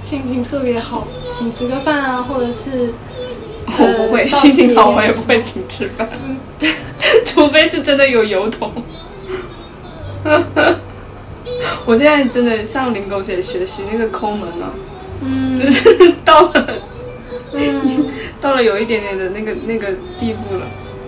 [0.01, 2.93] 心情特别好，请吃个饭啊，或者是
[3.77, 6.07] 我不会，呃心情好我也不会请吃饭，
[7.25, 8.71] 除非是真的有油桶。
[11.89, 14.69] 我现在真的向林狗姐学习那个抠门啊，
[15.23, 16.67] 嗯，就是 到了
[17.53, 18.05] 嗯。
[18.39, 20.65] 到了有一点点的那个那个地步了。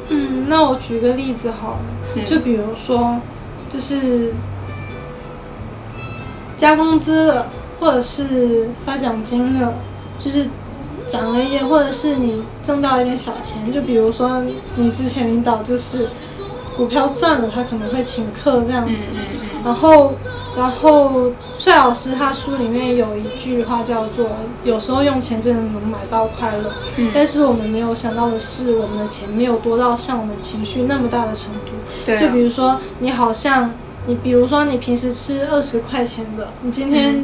[0.09, 1.79] 嗯，那我举个例子好了，
[2.15, 2.25] 嗯。
[2.25, 3.21] 就比如说，
[3.69, 4.33] 就是
[6.57, 7.47] 加工资了，
[7.79, 9.75] 或者是发奖金了，
[10.19, 10.47] 就是
[11.07, 14.43] 涨了一点，或者是你挣到一点小钱，就比如说
[14.75, 16.09] 你之前领导就是
[16.75, 19.05] 股票赚了，他可能会请客这样子，
[19.63, 20.13] 然后。
[20.53, 24.31] 然后帅老师他书里面有一句话叫做
[24.65, 27.10] “有时候用钱真的能买到快乐”，嗯。
[27.15, 31.71] 但是我们没有想到的是，我们的钱没有多到像我们情绪那么大的程度。
[32.03, 32.19] 对、啊。
[32.19, 33.71] 就比，如说，你好像
[34.07, 37.23] 你，比如说你平时吃二十块钱的，你今天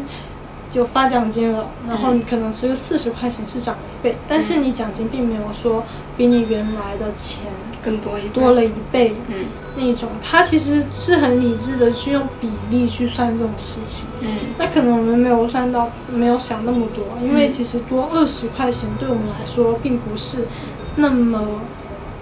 [0.71, 5.83] 有发奖金了，然后你可能吃个四十块钱是涨一倍，但是你奖金并没有说
[6.15, 7.43] 比你原来的钱
[7.87, 9.15] 更多一多了一倍。
[9.29, 9.45] 嗯。
[9.79, 14.07] 那种，他其实是很理智的去用比例去算这种事情。
[14.21, 14.27] 嗯。
[14.57, 20.47] 那可能我们没有算到，没有想那么多，因为其实多二十块钱对我们来说并不是
[20.95, 21.61] 那么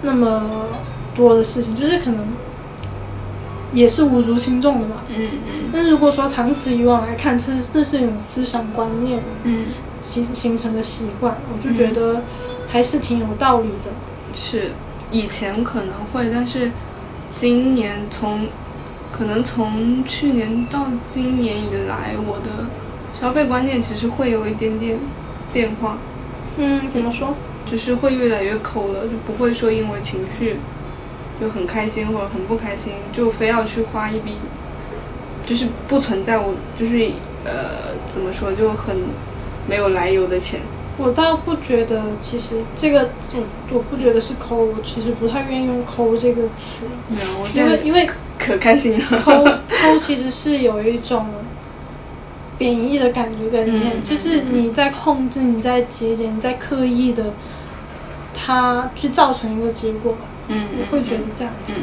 [0.02, 0.66] 那么
[1.14, 2.26] 多的事情，就是可能
[3.72, 4.96] 也是无足轻重的嘛。
[5.08, 5.70] 嗯嗯。
[5.72, 9.64] 但是如果说长此以往来看，这这是一种思想观念嗯，
[10.02, 12.20] 形形成的习惯，我就觉得
[12.68, 13.90] 还是挺有道理的。
[14.34, 14.72] 是
[15.10, 16.70] 以前可能会，但是
[17.28, 18.48] 今年从
[19.12, 22.66] 可能从去年到今年以来，我的
[23.18, 24.98] 消费观念其实会有一点点
[25.52, 25.98] 变化。
[26.58, 27.34] 嗯，怎么说？
[27.70, 30.56] 就是会越来越抠了，就不会说因为情绪
[31.40, 34.34] 就很开心或者很不开心，就非要去花一笔，
[35.46, 37.10] 就是不存在我就是
[37.44, 38.96] 呃怎么说就很
[39.68, 40.60] 没有来由的钱。
[40.98, 49.04] 我倒不觉得，其实这个我我不觉得是抠，我其实不太愿意用抠这个词，没有，我因为因为可开心了。
[49.20, 51.26] 抠抠其实是有一种
[52.56, 57.24] 贬义的感觉在里面，嗯就是你在控制，你在节俭，你在刻意的，
[58.34, 60.16] 它去造成一个结果，
[60.48, 61.74] 嗯，我会觉得这样子。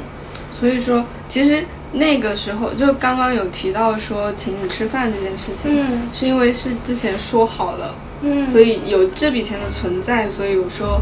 [0.59, 11.01] 所以说，其实那个时候就刚刚有提到说请你吃饭这件事情，嗯是因为是之前说好了，嗯，所以有这笔钱的存在，所以我说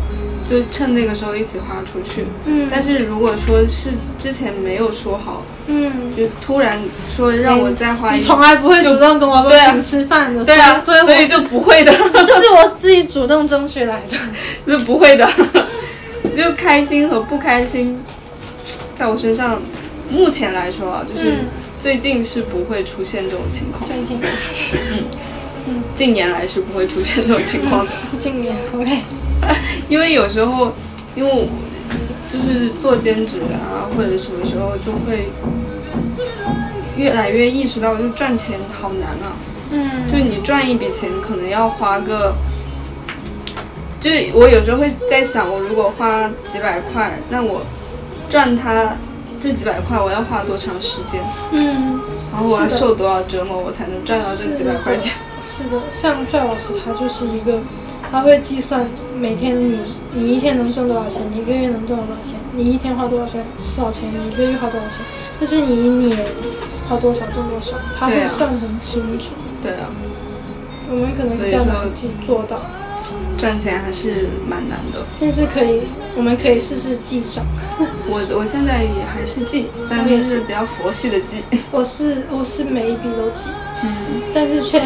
[0.49, 2.25] 就趁那个时候一起花出去。
[2.45, 11.91] 嗯，但是如果说是之前没有说好，嗯，就突然说让我再花一，你从来不会主动跟我说请吃饭的，对啊，所以所以我所以就不会的，
[12.25, 14.17] 这是我自己主动争取来的。
[14.65, 15.29] 就不会的，
[16.35, 17.99] 就开心和不开心，
[18.95, 19.61] 在我身上，
[20.09, 21.45] 目前来说啊，就是嗯，
[21.79, 24.19] 最近是不会出现这种情况，最近
[25.95, 29.01] 近年来是不会出现这种情况的，近年 OK，
[29.89, 30.71] 因为有时候，
[31.15, 31.47] 因为我
[32.31, 35.29] 就是做兼职啊，或者什么时候就会
[36.97, 39.35] 越来越意识到，就赚钱好难啊。
[39.73, 42.35] 嗯就你赚一笔钱，可能要花个，
[44.01, 47.61] 就是我有时候会在想，我如果花几百块，那我
[48.29, 48.97] 赚它
[49.39, 51.21] 这几百块，我要花多长时间？
[51.51, 52.01] 嗯，
[52.33, 55.13] 然后我要受多少折磨，我才能赚到这几百块钱？
[55.61, 57.59] 是的，像帅老师他就是一个，
[58.11, 58.85] 他会计算
[59.19, 59.79] 每天你
[60.13, 64.97] 你一天能挣多少钱，你一个月能挣多少钱，你一天花多少钱多少钱，你一个月花多少钱，
[65.39, 66.17] 就是你一年
[66.89, 69.33] 花多少挣多少，他会算很清楚。
[69.61, 69.89] 对啊，
[70.89, 72.59] 我们可能这样难记做到，
[73.37, 75.05] 赚钱还是蛮难的。
[75.19, 75.81] 但是可以，
[76.17, 77.45] 我们可以试试记账。
[78.09, 81.37] 我我现在也还是记，但是比较佛系的记。
[81.71, 83.45] 我是我是每一笔都记，
[83.83, 84.81] 嗯但是却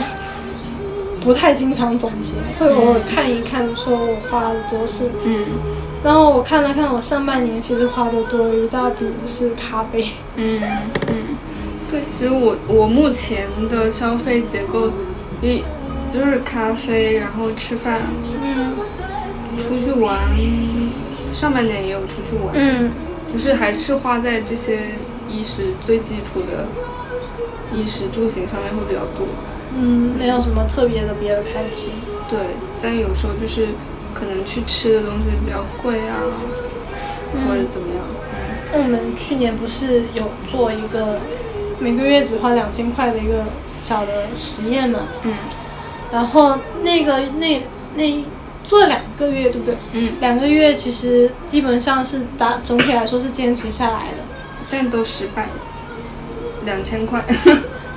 [1.26, 5.04] 不太经常总结，会偶尔看一看，说我花了多少。
[5.26, 5.44] 嗯
[6.04, 10.08] 然后我看了看，我上半年其实花的多一大笔是咖啡。
[10.36, 10.62] 嗯
[11.08, 11.16] 嗯，
[11.90, 14.92] 对，其实我我目前的消费结构，
[15.42, 15.64] 一
[16.14, 18.02] 就是咖啡，然后吃饭，
[18.40, 18.76] 嗯
[19.58, 20.16] 出去玩，
[21.32, 22.92] 上半年也有出去玩，嗯
[23.34, 24.92] 就是还是花在这些
[25.28, 26.68] 衣食最基础的
[27.74, 29.26] 衣食住行上面会比较多。
[29.76, 31.90] 嗯，没有什么特别的别的开支。
[32.30, 32.40] 对，
[32.82, 33.68] 但有时候就是
[34.14, 36.18] 可能去吃的东西比较贵啊，
[37.48, 38.04] 或者怎么样。
[38.74, 41.20] 那我们去年不是有做一个
[41.80, 43.44] 每个月只花两千块的一个
[43.80, 45.00] 小的实验嘛？
[45.24, 45.34] 嗯
[46.12, 47.62] 然后那个那
[47.96, 48.24] 那
[48.64, 49.76] 做两个月，对不对？
[49.92, 54.24] 嗯，两个月其实基本上是打整体来说是坚持下来的，
[54.72, 55.52] 但都失败了，
[56.64, 57.24] 两千块。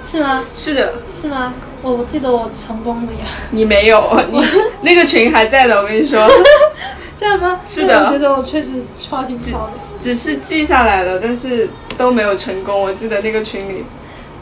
[0.04, 0.42] 是吗？
[0.52, 1.54] 是的，是吗？
[1.82, 4.40] 我我记得我成功了呀，你没有， 你
[4.82, 6.28] 那个群还在的，我跟你说，
[7.16, 7.60] 这样吗？
[7.64, 9.72] 是的我觉得我确实花挺少的。
[10.00, 12.80] 只是记下来了，但是都没有成功。
[12.80, 13.84] 我记得那个群里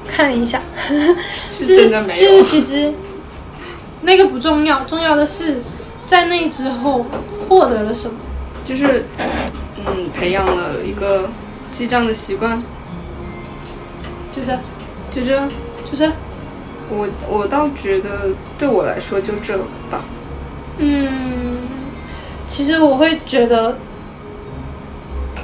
[0.07, 0.61] 看一下，
[1.49, 2.45] 是真的没有就是。
[2.45, 2.93] 其实
[4.03, 5.61] 那个不重要，重要的是
[6.07, 7.05] 在那之后
[7.49, 8.15] 获得了什么。
[8.65, 9.05] 就是
[9.87, 11.29] 嗯，培养了一个
[11.71, 12.63] 记账的习惯，
[14.33, 14.59] 就这，
[15.11, 15.41] 就这。
[15.85, 16.13] 就这。
[16.89, 19.57] 我我倒觉得对我来说就这
[19.91, 20.05] 吧。
[20.79, 21.09] 嗯，
[22.47, 23.79] 其实我会觉得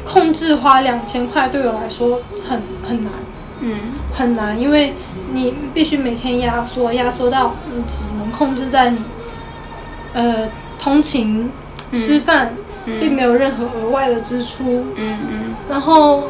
[0.05, 2.19] 控制花两千块对我来说
[2.49, 3.13] 很很难。
[3.65, 3.79] 嗯
[4.13, 4.93] 很难，因为
[5.33, 8.99] 你必须每天压缩，压缩到你只能控制在你，
[10.13, 10.49] 呃，
[10.81, 11.49] 通勤、
[11.95, 12.53] 吃饭，
[12.85, 14.85] 并没有任何额外的支出。
[14.97, 16.25] 嗯嗯然后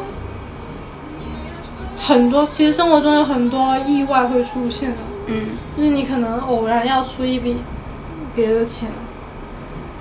[2.05, 4.97] 很多，其实生活中有很多意外会出现的，
[5.27, 5.45] 嗯。
[5.75, 7.55] 就是你可能偶然要出一笔
[8.35, 8.89] 别的钱，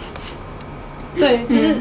[1.17, 1.77] 对，就是、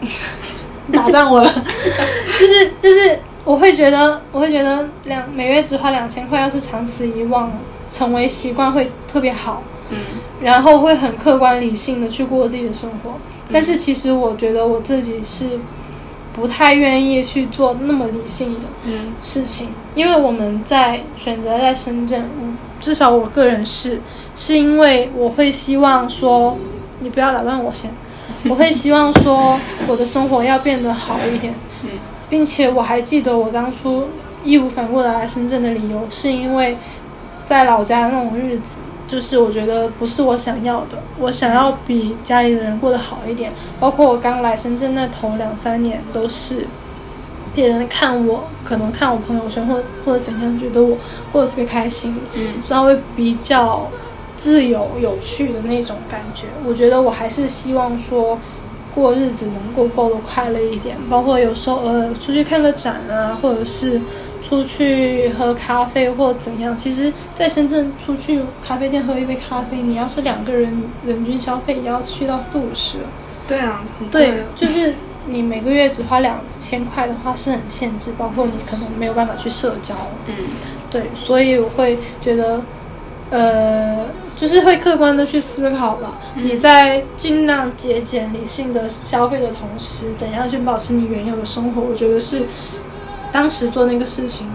[0.90, 1.64] 打断我了，
[2.38, 7.52] 就是就是我会觉得我会觉得两每月只花两千块，要是长此以往
[7.90, 9.98] 成为习惯会特别好，嗯。
[10.40, 13.12] 然后会很客观理性的去过自己的生活。
[13.52, 15.58] 但是其实我觉得我自己是
[16.40, 24.00] 不太愿意去做那么理性的嗯事情，因为我们在选择在深圳，嗯，至少我个人是，
[24.34, 26.56] 是因为我会希望说，
[27.00, 27.90] 你不要打断我先，
[28.48, 31.52] 我会希望说我的生活要变得好一点，
[31.84, 31.90] 嗯
[32.30, 34.04] 并且我还记得我当初
[34.42, 36.78] 义无反顾的来深圳的理由，是因为
[37.44, 38.80] 在老家那种日子。
[39.10, 43.50] 就是我觉得不是我想要的，我想要比家里的人过得好一点。
[43.80, 46.64] 包括我刚来深圳那头两三年，都是
[47.54, 50.96] 别人看我，可能看我朋友圈或者或者怎样，觉得我
[51.32, 53.88] 过得特别开心，嗯稍微比较
[54.38, 56.46] 自由有趣的那种感觉。
[56.64, 58.38] 我觉得我还是希望说
[58.94, 64.00] 过日子能够过得快乐一点，包括有时候呃出去看个展啊，或者是
[64.42, 66.76] 出去喝咖啡或怎样。
[66.76, 72.98] 其实，在深圳出去咖啡店喝一杯咖啡，你要是两个人人均消费也要去到四五十。
[73.46, 74.94] 对啊，很贵对啊，就是
[75.26, 79.94] 你每个月只花两千块的话是很限制，包括你可能没有办法去社交。
[80.26, 80.34] 嗯
[80.90, 82.60] 对，所以我会觉得，
[83.30, 86.18] 呃，就是会客观的去思考吧。
[86.34, 91.80] 你在尽量节俭、理性的消费的同时，怎样去保持你原有的生活？
[91.80, 92.42] 我觉得是
[93.32, 94.46] 当时做那个事情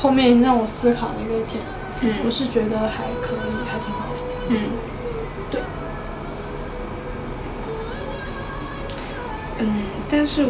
[0.00, 1.62] 后面让我思考的一个点。
[2.22, 4.14] 我嗯是觉得还可以，还挺好的。
[4.48, 4.56] 嗯，
[5.50, 5.60] 对。
[9.60, 9.66] 嗯，
[10.10, 10.48] 但是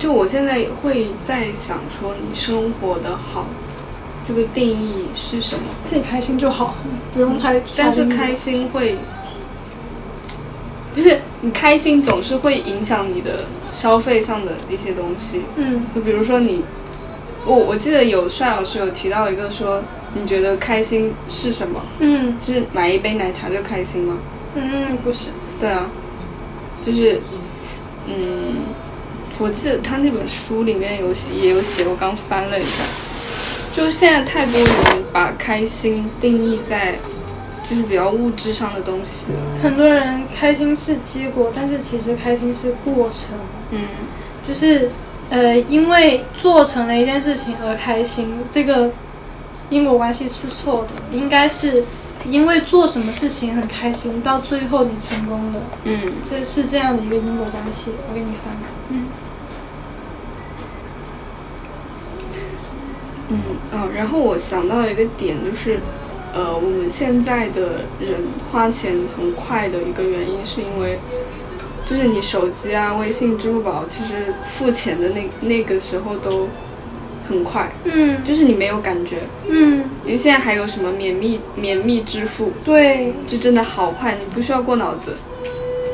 [0.00, 3.46] 就我现在会在想说，你生活的好
[4.26, 5.62] 这个定义是什么？
[5.86, 6.74] 自己开心就好，
[7.12, 8.96] 不用太但是开心会，
[10.92, 15.42] 就是你开心总是会影响你的消费上的一些东西。
[15.54, 16.64] 嗯就比如说你，
[17.46, 19.82] 我我记得有帅老师有提到一个说，
[20.14, 21.80] 你觉得开心是什么？
[22.00, 24.18] 嗯就是买一杯奶茶就开心吗？
[24.54, 25.30] 嗯，不是，
[25.60, 25.90] 对啊，
[26.80, 27.20] 就是，
[28.08, 28.56] 嗯，
[29.38, 32.84] 我记得他那本书里面有写，也有写，我刚翻了一下，
[33.72, 34.68] 就是现在太多人
[35.12, 36.98] 把开心定义在
[37.68, 39.38] 就是比较物质上的东西了。
[39.62, 43.36] 很多人开心是结果，但是其实开心是过程。
[43.70, 43.80] 嗯
[44.46, 44.90] 就是
[45.34, 48.88] 呃，因为做成了一件事情而开心，这个
[49.68, 51.82] 因果关系是错的，应该是
[52.28, 57.90] 因为做什么事情很开心，到最后你成功了，嗯这是这样的一个因果关系。
[58.08, 58.54] 我给你翻，
[58.90, 59.06] 嗯
[63.30, 63.40] 嗯
[63.72, 65.80] 哦，然后我想到一个点就是。
[66.36, 70.98] 呃，我们现在的人花钱很快的一个原因，是因为
[71.86, 76.48] 就是你手机啊、微信、支付宝，其实付钱的那那个时候都
[77.28, 79.18] 很快，嗯就是你没有感觉。
[79.48, 85.14] 嗯，因为现在还有什么免密免密支付，对，就真的好快，你不需要过脑子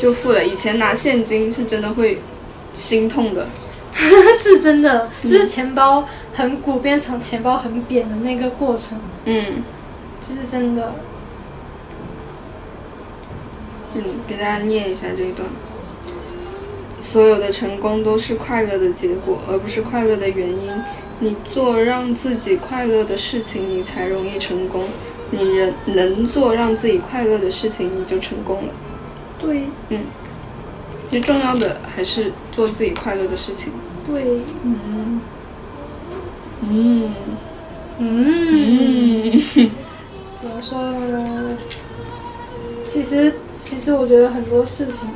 [0.01, 0.45] 就付了。
[0.45, 2.21] 以前拿现金是真的会
[2.75, 3.49] 心痛的。
[4.33, 9.65] 是真的，就是钱包很鼓变成钱包很扁的那个过程，嗯，
[10.21, 10.95] 这是真的。
[13.97, 15.47] 嗯，给大家念一下这一段。
[17.03, 20.71] 所有的成功都是快乐的结果，而不是快乐的原因。
[21.21, 24.85] 你做让自己快乐的事情，你才容易成功。
[25.31, 28.73] 你人能做让自己快乐的事情，你就成功了。
[29.39, 30.01] 对嗯
[31.11, 33.73] 最重要的还是做自己快乐的事情。
[34.07, 34.23] 对，
[34.65, 35.21] 嗯嗯
[36.69, 37.15] 嗯。
[37.99, 39.41] 嗯
[40.41, 41.57] 怎么说呢？
[42.87, 45.09] 其实，其实我觉得很多事情，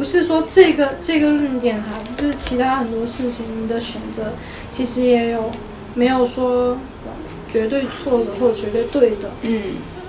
[0.00, 4.32] 不是说这个这个论点哈，就是其他很多事情的选择，
[4.70, 5.52] 其实也有
[5.92, 6.78] 没有说
[7.52, 9.30] 绝对错的或者绝对对的。
[9.42, 9.60] 嗯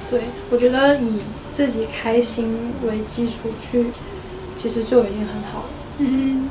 [0.10, 1.20] 对我觉得以
[1.54, 3.88] 自己开心为基础去，
[4.56, 5.70] 其实就已经很好了。
[5.98, 6.50] 嗯。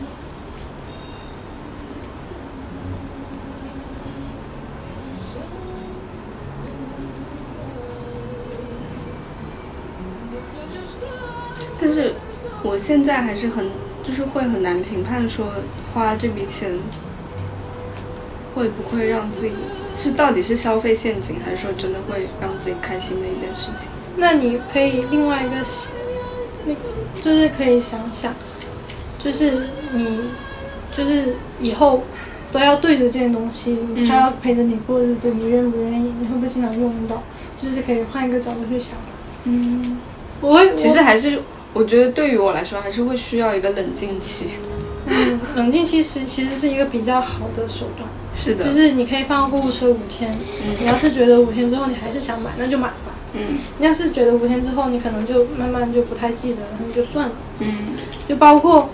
[12.81, 13.67] 现在还是很，
[14.03, 15.47] 就是会很难评判说
[15.93, 16.73] 花这笔钱
[18.55, 19.53] 会不会让自己
[19.95, 23.89] 是到底是消费陷阱，还是说真的会让自己开心的一件事情。
[24.17, 25.57] 那你可以另外一个
[27.21, 28.35] 就是可以想想，
[29.19, 30.23] 就是你
[30.97, 32.03] 就是以后
[32.51, 36.13] 都要对着这件东西，嗯它要陪着你过日子，你愿不愿意？
[36.19, 37.23] 你会不会经常用到？
[37.57, 38.99] 就是可以换一个角度去想。
[39.45, 39.99] 嗯，
[40.41, 41.41] 我会，其实还是
[41.73, 44.47] 我觉得对于我来说，还是会需要一个冷静期。
[45.07, 50.33] 嗯，冷静期是其实是一个比较好的手段，是的，就是你可以放购物车五天。
[50.33, 53.15] 嗯你要是觉得五天之后你还是想买，那就买吧。
[53.33, 57.35] 嗯你要是觉得五天之后你可能就慢慢就不太记得了，那就算了。
[57.61, 57.73] 嗯
[58.29, 58.91] 就包括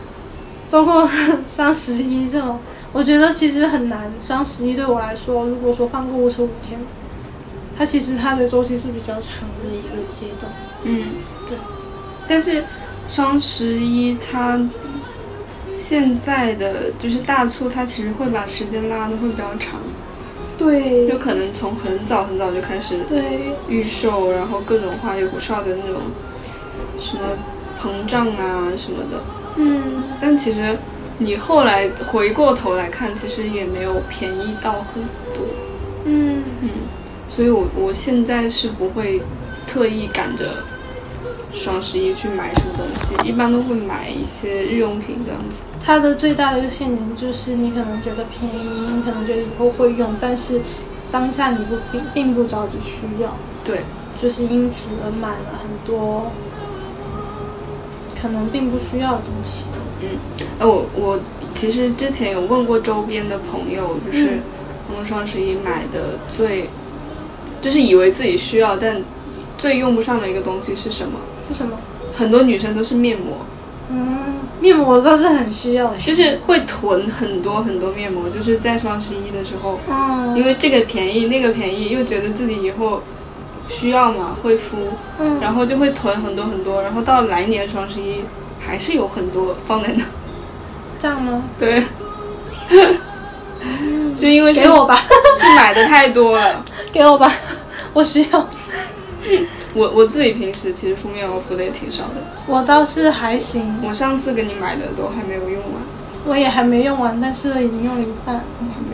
[0.70, 1.08] 包括
[1.52, 2.58] 双十一这种，
[2.92, 4.10] 我觉得其实很难。
[4.22, 6.78] 双十一对我来说，如果说放购物车五天，
[7.76, 10.52] 它其实它的周期是比较长的一个阶段。
[10.84, 11.04] 嗯，
[11.46, 11.58] 对。
[12.28, 12.64] 但是
[13.08, 14.60] 双十一它
[15.74, 19.78] 现在的就是大促，它其实会把时间拉的会比较长，
[20.58, 21.06] 对。
[21.06, 23.54] 就可能从很早很早就开始对。
[23.68, 26.00] 预售，然后各种花里胡哨的那种
[26.98, 27.20] 什么
[27.80, 29.22] 膨胀啊什么的。
[29.56, 30.76] 嗯，但其实
[31.18, 35.02] 你后来回过头来看，其实也没有便宜到很
[35.34, 35.44] 多。
[36.04, 36.42] 嗯。
[36.62, 36.70] 嗯，
[37.28, 39.20] 所以我我现在是不会
[39.66, 40.64] 特意赶着
[41.53, 45.59] 双十一去买什么东西，一般都会买一些日用品这样子。
[45.84, 50.61] 它的最大的一个陷阱就是你可能觉得便宜，你可能觉得以后会用，但是
[51.12, 53.80] 当下你不并并不着急需要，对，
[54.20, 56.30] 就是因此而买了很多
[58.20, 59.64] 可能并不需要的东西。
[60.03, 60.09] 嗯
[60.59, 61.18] 呃，我我
[61.55, 64.40] 其实之前有问过周边的朋友，就是嗯
[64.88, 66.68] 他们双十一买的最，
[67.62, 69.01] 就是以为自己需要但
[69.57, 71.18] 最用不上的一个东西是什么？
[71.49, 71.78] 是什么？
[72.16, 73.44] 很多女生都是面膜，
[73.90, 75.99] 嗯，面膜倒是很需要的。
[75.99, 83.03] 就是会囤很多很多面膜，就是在双十一的时候，嗯，因为这个便宜那个便宜，又觉得自己以后
[83.68, 84.88] 需要嘛，会敷，
[85.18, 88.22] 嗯，然后就会囤很多很多，然后到来年双十一
[88.59, 90.03] 还是有很多放在那，
[90.99, 91.42] 这样吗？
[91.59, 91.82] 对，
[94.16, 94.97] 就因为是给我吧，
[95.38, 96.64] 是买的太多了。
[96.92, 97.30] 给我吧，
[97.92, 98.49] 我需要。
[99.76, 102.14] 我我自己平时其实敷面膜敷的也挺少的，
[102.46, 105.82] 我倒是还行，我上次给你买的都还没有用完，
[106.24, 108.42] 我也还没用完，但是已经用了一半，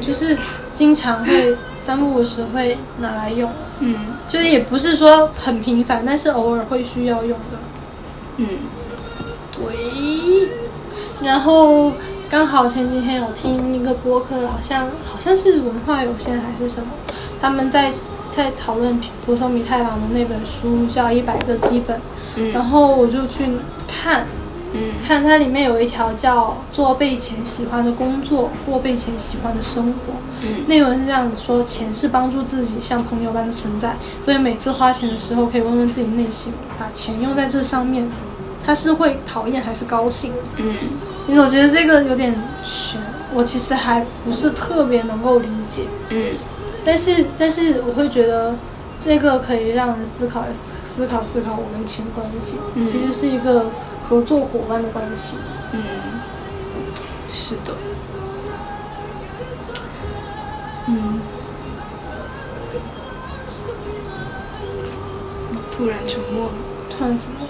[0.01, 0.37] 就是
[0.75, 3.95] 经常会三不五时会拿来用， 嗯。
[4.29, 7.59] 就是也不是说很频繁，但是偶尔会需要用的。
[8.39, 8.47] 嗯。
[9.53, 10.49] 对，
[11.23, 11.93] 然后
[12.31, 16.89] 刚好前几天有听一个播客，好像好像是文化有限还是什么，
[17.41, 17.93] 他们在
[18.35, 22.01] 在讨论普通米太郎的那本书叫《一百个基本》，
[22.53, 23.45] 然嗯后我就去
[23.87, 24.27] 看，
[24.73, 24.81] 嗯。
[25.07, 30.15] 看它里面有一条叫“做被钱喜欢的工作，过被钱喜欢的生活”。
[30.43, 30.67] 嗯。
[30.67, 38.09] 内文是这样子说：钱是帮助自己像朋友般的存在，所以每次花钱的时候，可以问问自己内心，把钱用在这上面，
[38.65, 40.33] 他是会讨厌还是高兴？
[40.57, 40.75] 嗯。
[41.27, 43.01] 你总觉得这个有点悬，
[43.33, 46.21] 我其实还不是特别能够理解，嗯
[46.85, 48.55] 但是但是我会觉得
[48.99, 50.45] 这个可以让人思考
[50.85, 53.67] 思考思考我们情关系，嗯其实是一个
[54.09, 55.37] 合作伙伴的关系。
[55.73, 55.83] 嗯，
[57.31, 57.73] 是的，
[60.89, 61.21] 嗯，
[65.77, 66.53] 突然沉默了。
[66.91, 67.49] 突然沉默？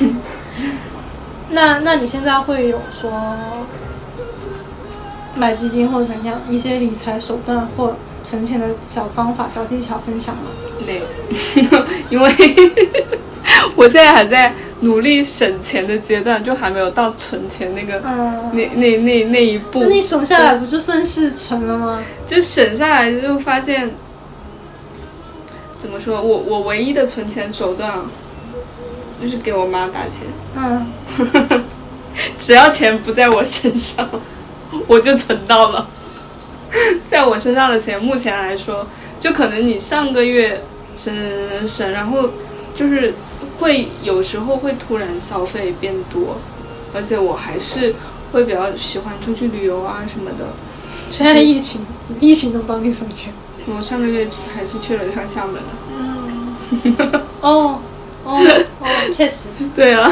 [1.50, 3.10] 那那你现在会有说
[5.36, 7.96] 买基金或者怎样一些理财手段或
[8.34, 10.42] 存钱的小方法、小技巧分享吗？
[10.84, 11.00] 没
[11.70, 12.32] 有， 因为
[13.76, 19.86] 我现在还在努力省钱的阶段，就还没有到存钱那个、嗯，那那那那一步那。
[19.86, 22.02] 你省下来不就算是存了吗？
[22.26, 23.92] 就省下来就发现，
[25.80, 28.02] 怎么说我我唯一的存钱手段啊，
[29.22, 30.22] 就是给我妈打钱，
[30.56, 31.62] 嗯，
[32.36, 34.08] 只要钱不在我身上，
[34.88, 35.88] 我就存到了。
[37.10, 38.86] 在我身上的钱，目前来说，
[39.18, 40.62] 就可能你上个月
[40.96, 42.30] 省省省，然后
[42.74, 43.14] 就是
[43.58, 46.36] 会有时候会突然消费变多，
[46.94, 47.94] 而且我还是
[48.32, 50.46] 会比较喜欢出去旅游啊什么的。
[51.10, 51.80] 现在疫情，
[52.18, 53.32] 疫情能帮你省钱。
[53.66, 55.62] 我上个月还是去了趟厦门
[55.96, 56.54] 嗯。
[57.40, 57.78] 哦
[58.24, 58.40] 哦
[58.80, 60.10] 哦，确实，对啊，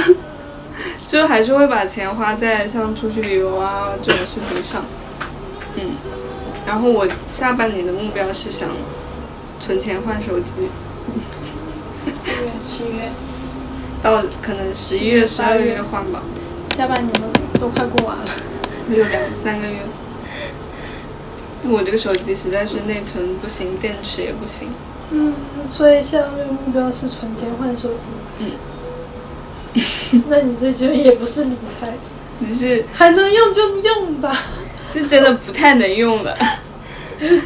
[1.04, 4.84] 就还是会把钱花在像出去旅游啊这种事情上。
[5.76, 5.82] 嗯，
[6.66, 8.70] 然后我下半年的目标是想
[9.60, 10.68] 存钱换手机，
[12.04, 13.10] 四月、七月，
[14.02, 16.22] 到可能十一月、十二月换吧，
[16.62, 17.12] 下半年
[17.54, 18.24] 都都快过完了。
[18.88, 19.78] 还有两三个月。
[21.64, 24.68] 因为我这个手机实在是内存不行，电池也不行。
[25.12, 25.32] 嗯，
[25.70, 28.06] 所以下个月目标是存钱换手机。
[28.40, 31.94] 嗯， 那你这就也不是理财，
[32.40, 34.36] 你是还能用就用吧。
[34.92, 36.36] 是真的不太能用了。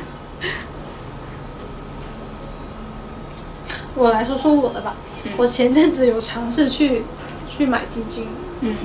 [3.95, 4.95] 我来说说我的吧。
[5.37, 7.03] 我前阵子有尝试去
[7.49, 8.27] 去买基金，
[8.61, 8.77] 嗯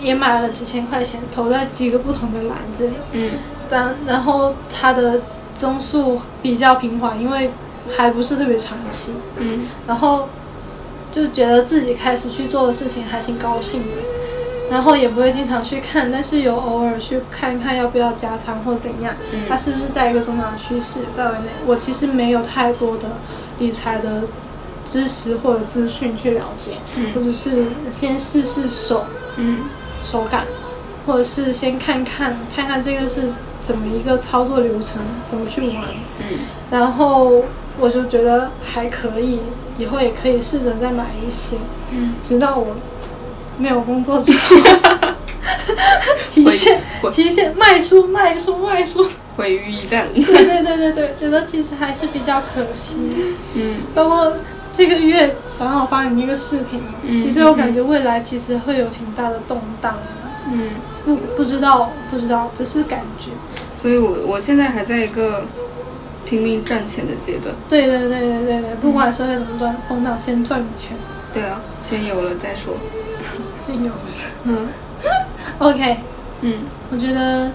[0.00, 2.94] 也买了几千块钱，投在几个不同的篮子里。
[3.12, 3.32] 嗯
[3.68, 5.20] 但然后它的
[5.54, 7.50] 增速比较平缓，因为
[7.96, 9.12] 还不是特别长期。
[9.38, 10.28] 嗯然后
[11.12, 13.96] 就觉得自己开始去做的事情还挺高兴的，
[14.70, 19.14] 然后也不会经常去看，但是有偶尔去看看要不要加仓或怎样，
[19.48, 21.46] 它是不是在一个增长趋势范围内。
[21.66, 23.04] 我其实没有太多的
[23.58, 24.22] 理财的
[24.84, 26.72] 知识或者资讯去了解，
[27.14, 29.04] 我只是先试试手
[29.36, 29.60] 嗯
[30.02, 30.44] 手感，
[31.06, 35.00] 或者是先看看看看这个是怎么一个操作流程，
[35.30, 35.84] 怎么去玩。
[36.20, 36.38] 嗯
[36.68, 37.44] 然后
[37.78, 39.38] 我就觉得还可以，
[39.78, 41.56] 以后也可以试着再买一些，
[41.92, 42.74] 嗯直到我
[43.58, 44.56] 没有工作之后，
[46.30, 46.80] 提现
[47.12, 50.04] 提现卖出卖出卖出，毁于一旦。
[50.14, 53.00] 对对对对对，觉得其实还是比较可惜。
[53.54, 54.32] 嗯包括
[54.72, 59.94] 这个月正好发你那个视频，嗯其实我感觉未来其实会有挺大的动荡，
[60.52, 60.70] 嗯，
[61.04, 63.30] 不不知道不知道，只是感觉。
[63.80, 65.44] 所以我我现在还在一个
[66.26, 67.54] 拼命赚钱的阶段。
[67.68, 70.96] 对对对对对对，不管社会怎么赚动荡，先赚钱。
[71.32, 72.74] 对啊，先有了再说。
[74.44, 74.68] 嗯
[75.58, 75.96] OK，
[76.42, 76.54] 嗯
[76.90, 77.50] 我觉得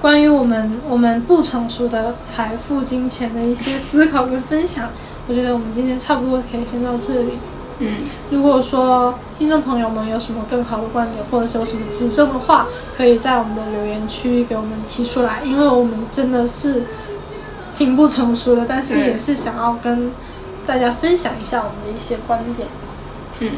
[0.00, 4.90] 关于我们我们不成熟的财富、金钱的一些思考跟分享，
[5.28, 7.32] 我觉得我们今天差不多可以先到这里。
[7.78, 7.96] 嗯
[8.30, 16.84] 如果说听众朋友们有什么更好的观点，或者是有什么指正的话，可以在我们的留言区给我们提出来，因为我们真的是
[17.74, 20.12] 挺不成熟的，但是也是想要跟
[20.66, 22.68] 大家分享一下我们的一些观点。
[23.40, 23.50] 嗯。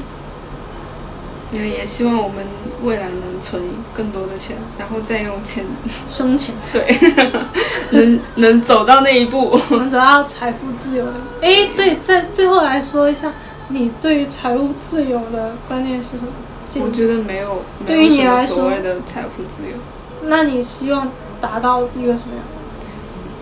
[1.53, 2.45] 也也希望我们
[2.83, 5.65] 未来能存更多的钱，然后再用钱，
[6.09, 6.99] 生钱对，
[7.91, 9.59] 能能走到那一步。
[9.71, 11.13] 我们走到财富自由的。
[11.43, 13.33] 哎，对，在最后来说一下，
[13.69, 16.29] 你对于财务自由的观念是什么？
[16.85, 19.77] 我觉得没有，对于你来说所谓的财富自由。
[20.25, 21.09] 那你希望
[21.41, 22.45] 达到一个什么样？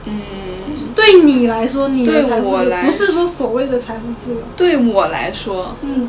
[0.04, 0.12] 嗯，
[0.94, 4.40] 对你来说，你的对财富自由我来不是说所谓的财富自由。
[4.54, 6.08] 对我来说，嗯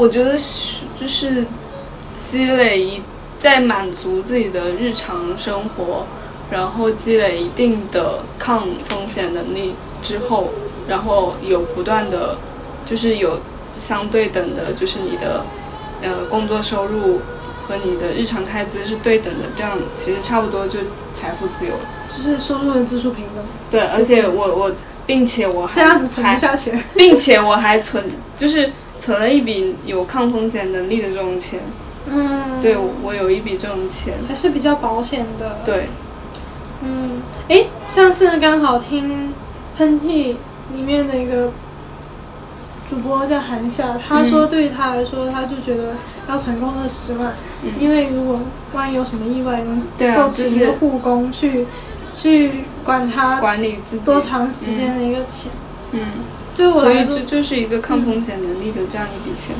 [0.00, 1.44] 我觉得是就是
[2.26, 3.02] 积累一，
[3.38, 6.06] 在满足自己的日常生活，
[6.50, 10.48] 然后积累一定的抗风险能力之后，
[10.88, 12.38] 然后有不断的，
[12.86, 13.40] 就是有
[13.76, 15.44] 相对等的，就是你的
[16.02, 17.20] 呃工作收入
[17.68, 20.78] 和你的日常开支是对等的，这样其实差不多就
[21.14, 21.80] 财富自由了。
[22.08, 23.36] 就是收入跟支出平等，
[23.70, 24.72] 对，而且我我，
[25.04, 26.82] 并且我还这样子存不下钱。
[26.94, 28.02] 并且我还存，
[28.34, 31.60] 就是存了一笔有抗风险能力的这种钱。
[32.06, 34.14] 嗯，对，我我有一笔这种钱。
[34.28, 35.88] 还是比较保险的。，对，
[36.82, 39.32] 嗯，哎，上次刚好听
[39.76, 40.36] 喷嚏
[40.74, 41.50] 里面的一个
[42.88, 45.94] 主播叫韩夏，他说对于他来说，他就觉得
[46.28, 47.32] 要存够二十万，
[47.62, 48.40] 嗯因为如果
[48.72, 51.66] 万一有什么意外，能对请一个护工去、
[52.12, 52.50] 去
[52.84, 55.50] 管他管理自己多长时间的一个钱。
[55.92, 56.00] 嗯，
[56.60, 59.56] 对我来说所以这，就是一个抗风险能力的这样一笔钱。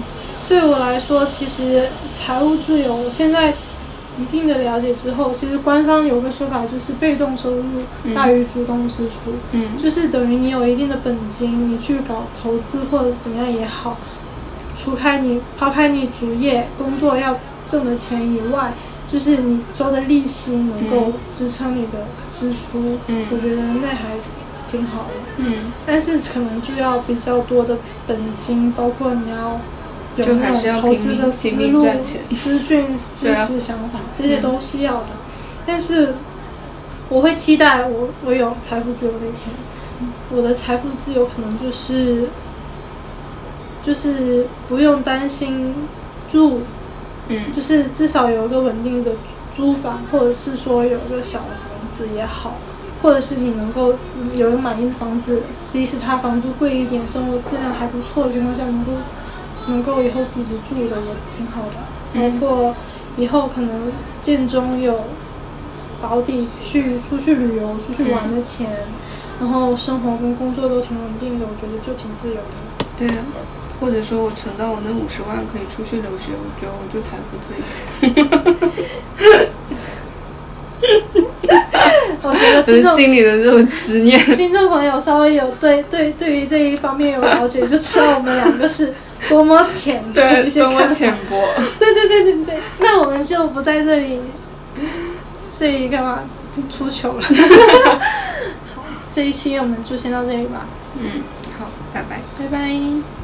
[0.47, 1.89] 对我来说，其实
[2.19, 3.55] 财务自由，我现在
[4.19, 7.65] 一定的了解之后，其实官方有个说法就是被动收入
[8.15, 9.79] 大于主动支出，嗯。
[9.79, 13.97] 就是等于你有一定的本金，你去搞投资或者怎么样也好，
[14.77, 18.75] 除开你抛开你主业工作要挣的钱以外，
[19.11, 23.27] 就是你收的利息能够支撑你的支出，嗯。
[23.31, 24.17] 我觉得那还
[24.71, 25.15] 挺好的。
[25.39, 29.59] 嗯，但是可能就要比较多的本金，包括你要
[30.17, 31.87] 有那种投资的思路、
[32.35, 35.09] 资讯、知识、想法，这些东西要的。
[35.67, 36.15] 但是
[37.09, 39.55] 我会期待我我有财富自由的一天。
[40.33, 42.29] 我的财富自由可能就是
[43.85, 45.75] 就是不用担心
[46.31, 46.61] 住，
[47.29, 47.55] 嗯。
[47.55, 49.13] 就是至少有一个稳定的
[49.57, 52.57] 租房，或者是说有一个小的房子也好，
[53.03, 58.93] 或者是你能够嗯有一个满意的房子，即使它房租贵一点，生活质量还不错的情况下，能够
[59.67, 61.77] 能够以后一直住的也挺好的。
[62.15, 62.75] 包嗯括
[63.17, 65.05] 以后可能建中有
[66.03, 68.69] 保底去出去旅游、出去玩的钱，
[69.41, 72.85] 然后生活跟工作都挺稳定的，我觉得就挺自由的。
[72.99, 73.25] 对啊。
[73.81, 77.49] 或者说我存到我那五十万可以出去留学，我觉得我就财富自
[78.05, 78.85] 由。
[82.31, 84.19] 我觉得就听众心里的这种执念。
[84.37, 88.95] 听众朋友稍微有对对对于这一方面有了解，就知道我们两个是
[89.29, 90.87] 多么浅的，一些多么。
[90.87, 91.49] 浅薄。
[91.79, 94.21] 对对对对对，那我们就不在这里，
[95.59, 96.21] 这里干嘛
[96.71, 97.23] 出糗了？
[98.75, 100.67] 好，这一期我们就先到这里吧。
[100.99, 101.23] 嗯，
[101.59, 101.67] 好。
[101.93, 102.21] 拜拜。
[102.39, 103.20] 拜拜。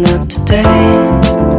[0.00, 1.49] not today.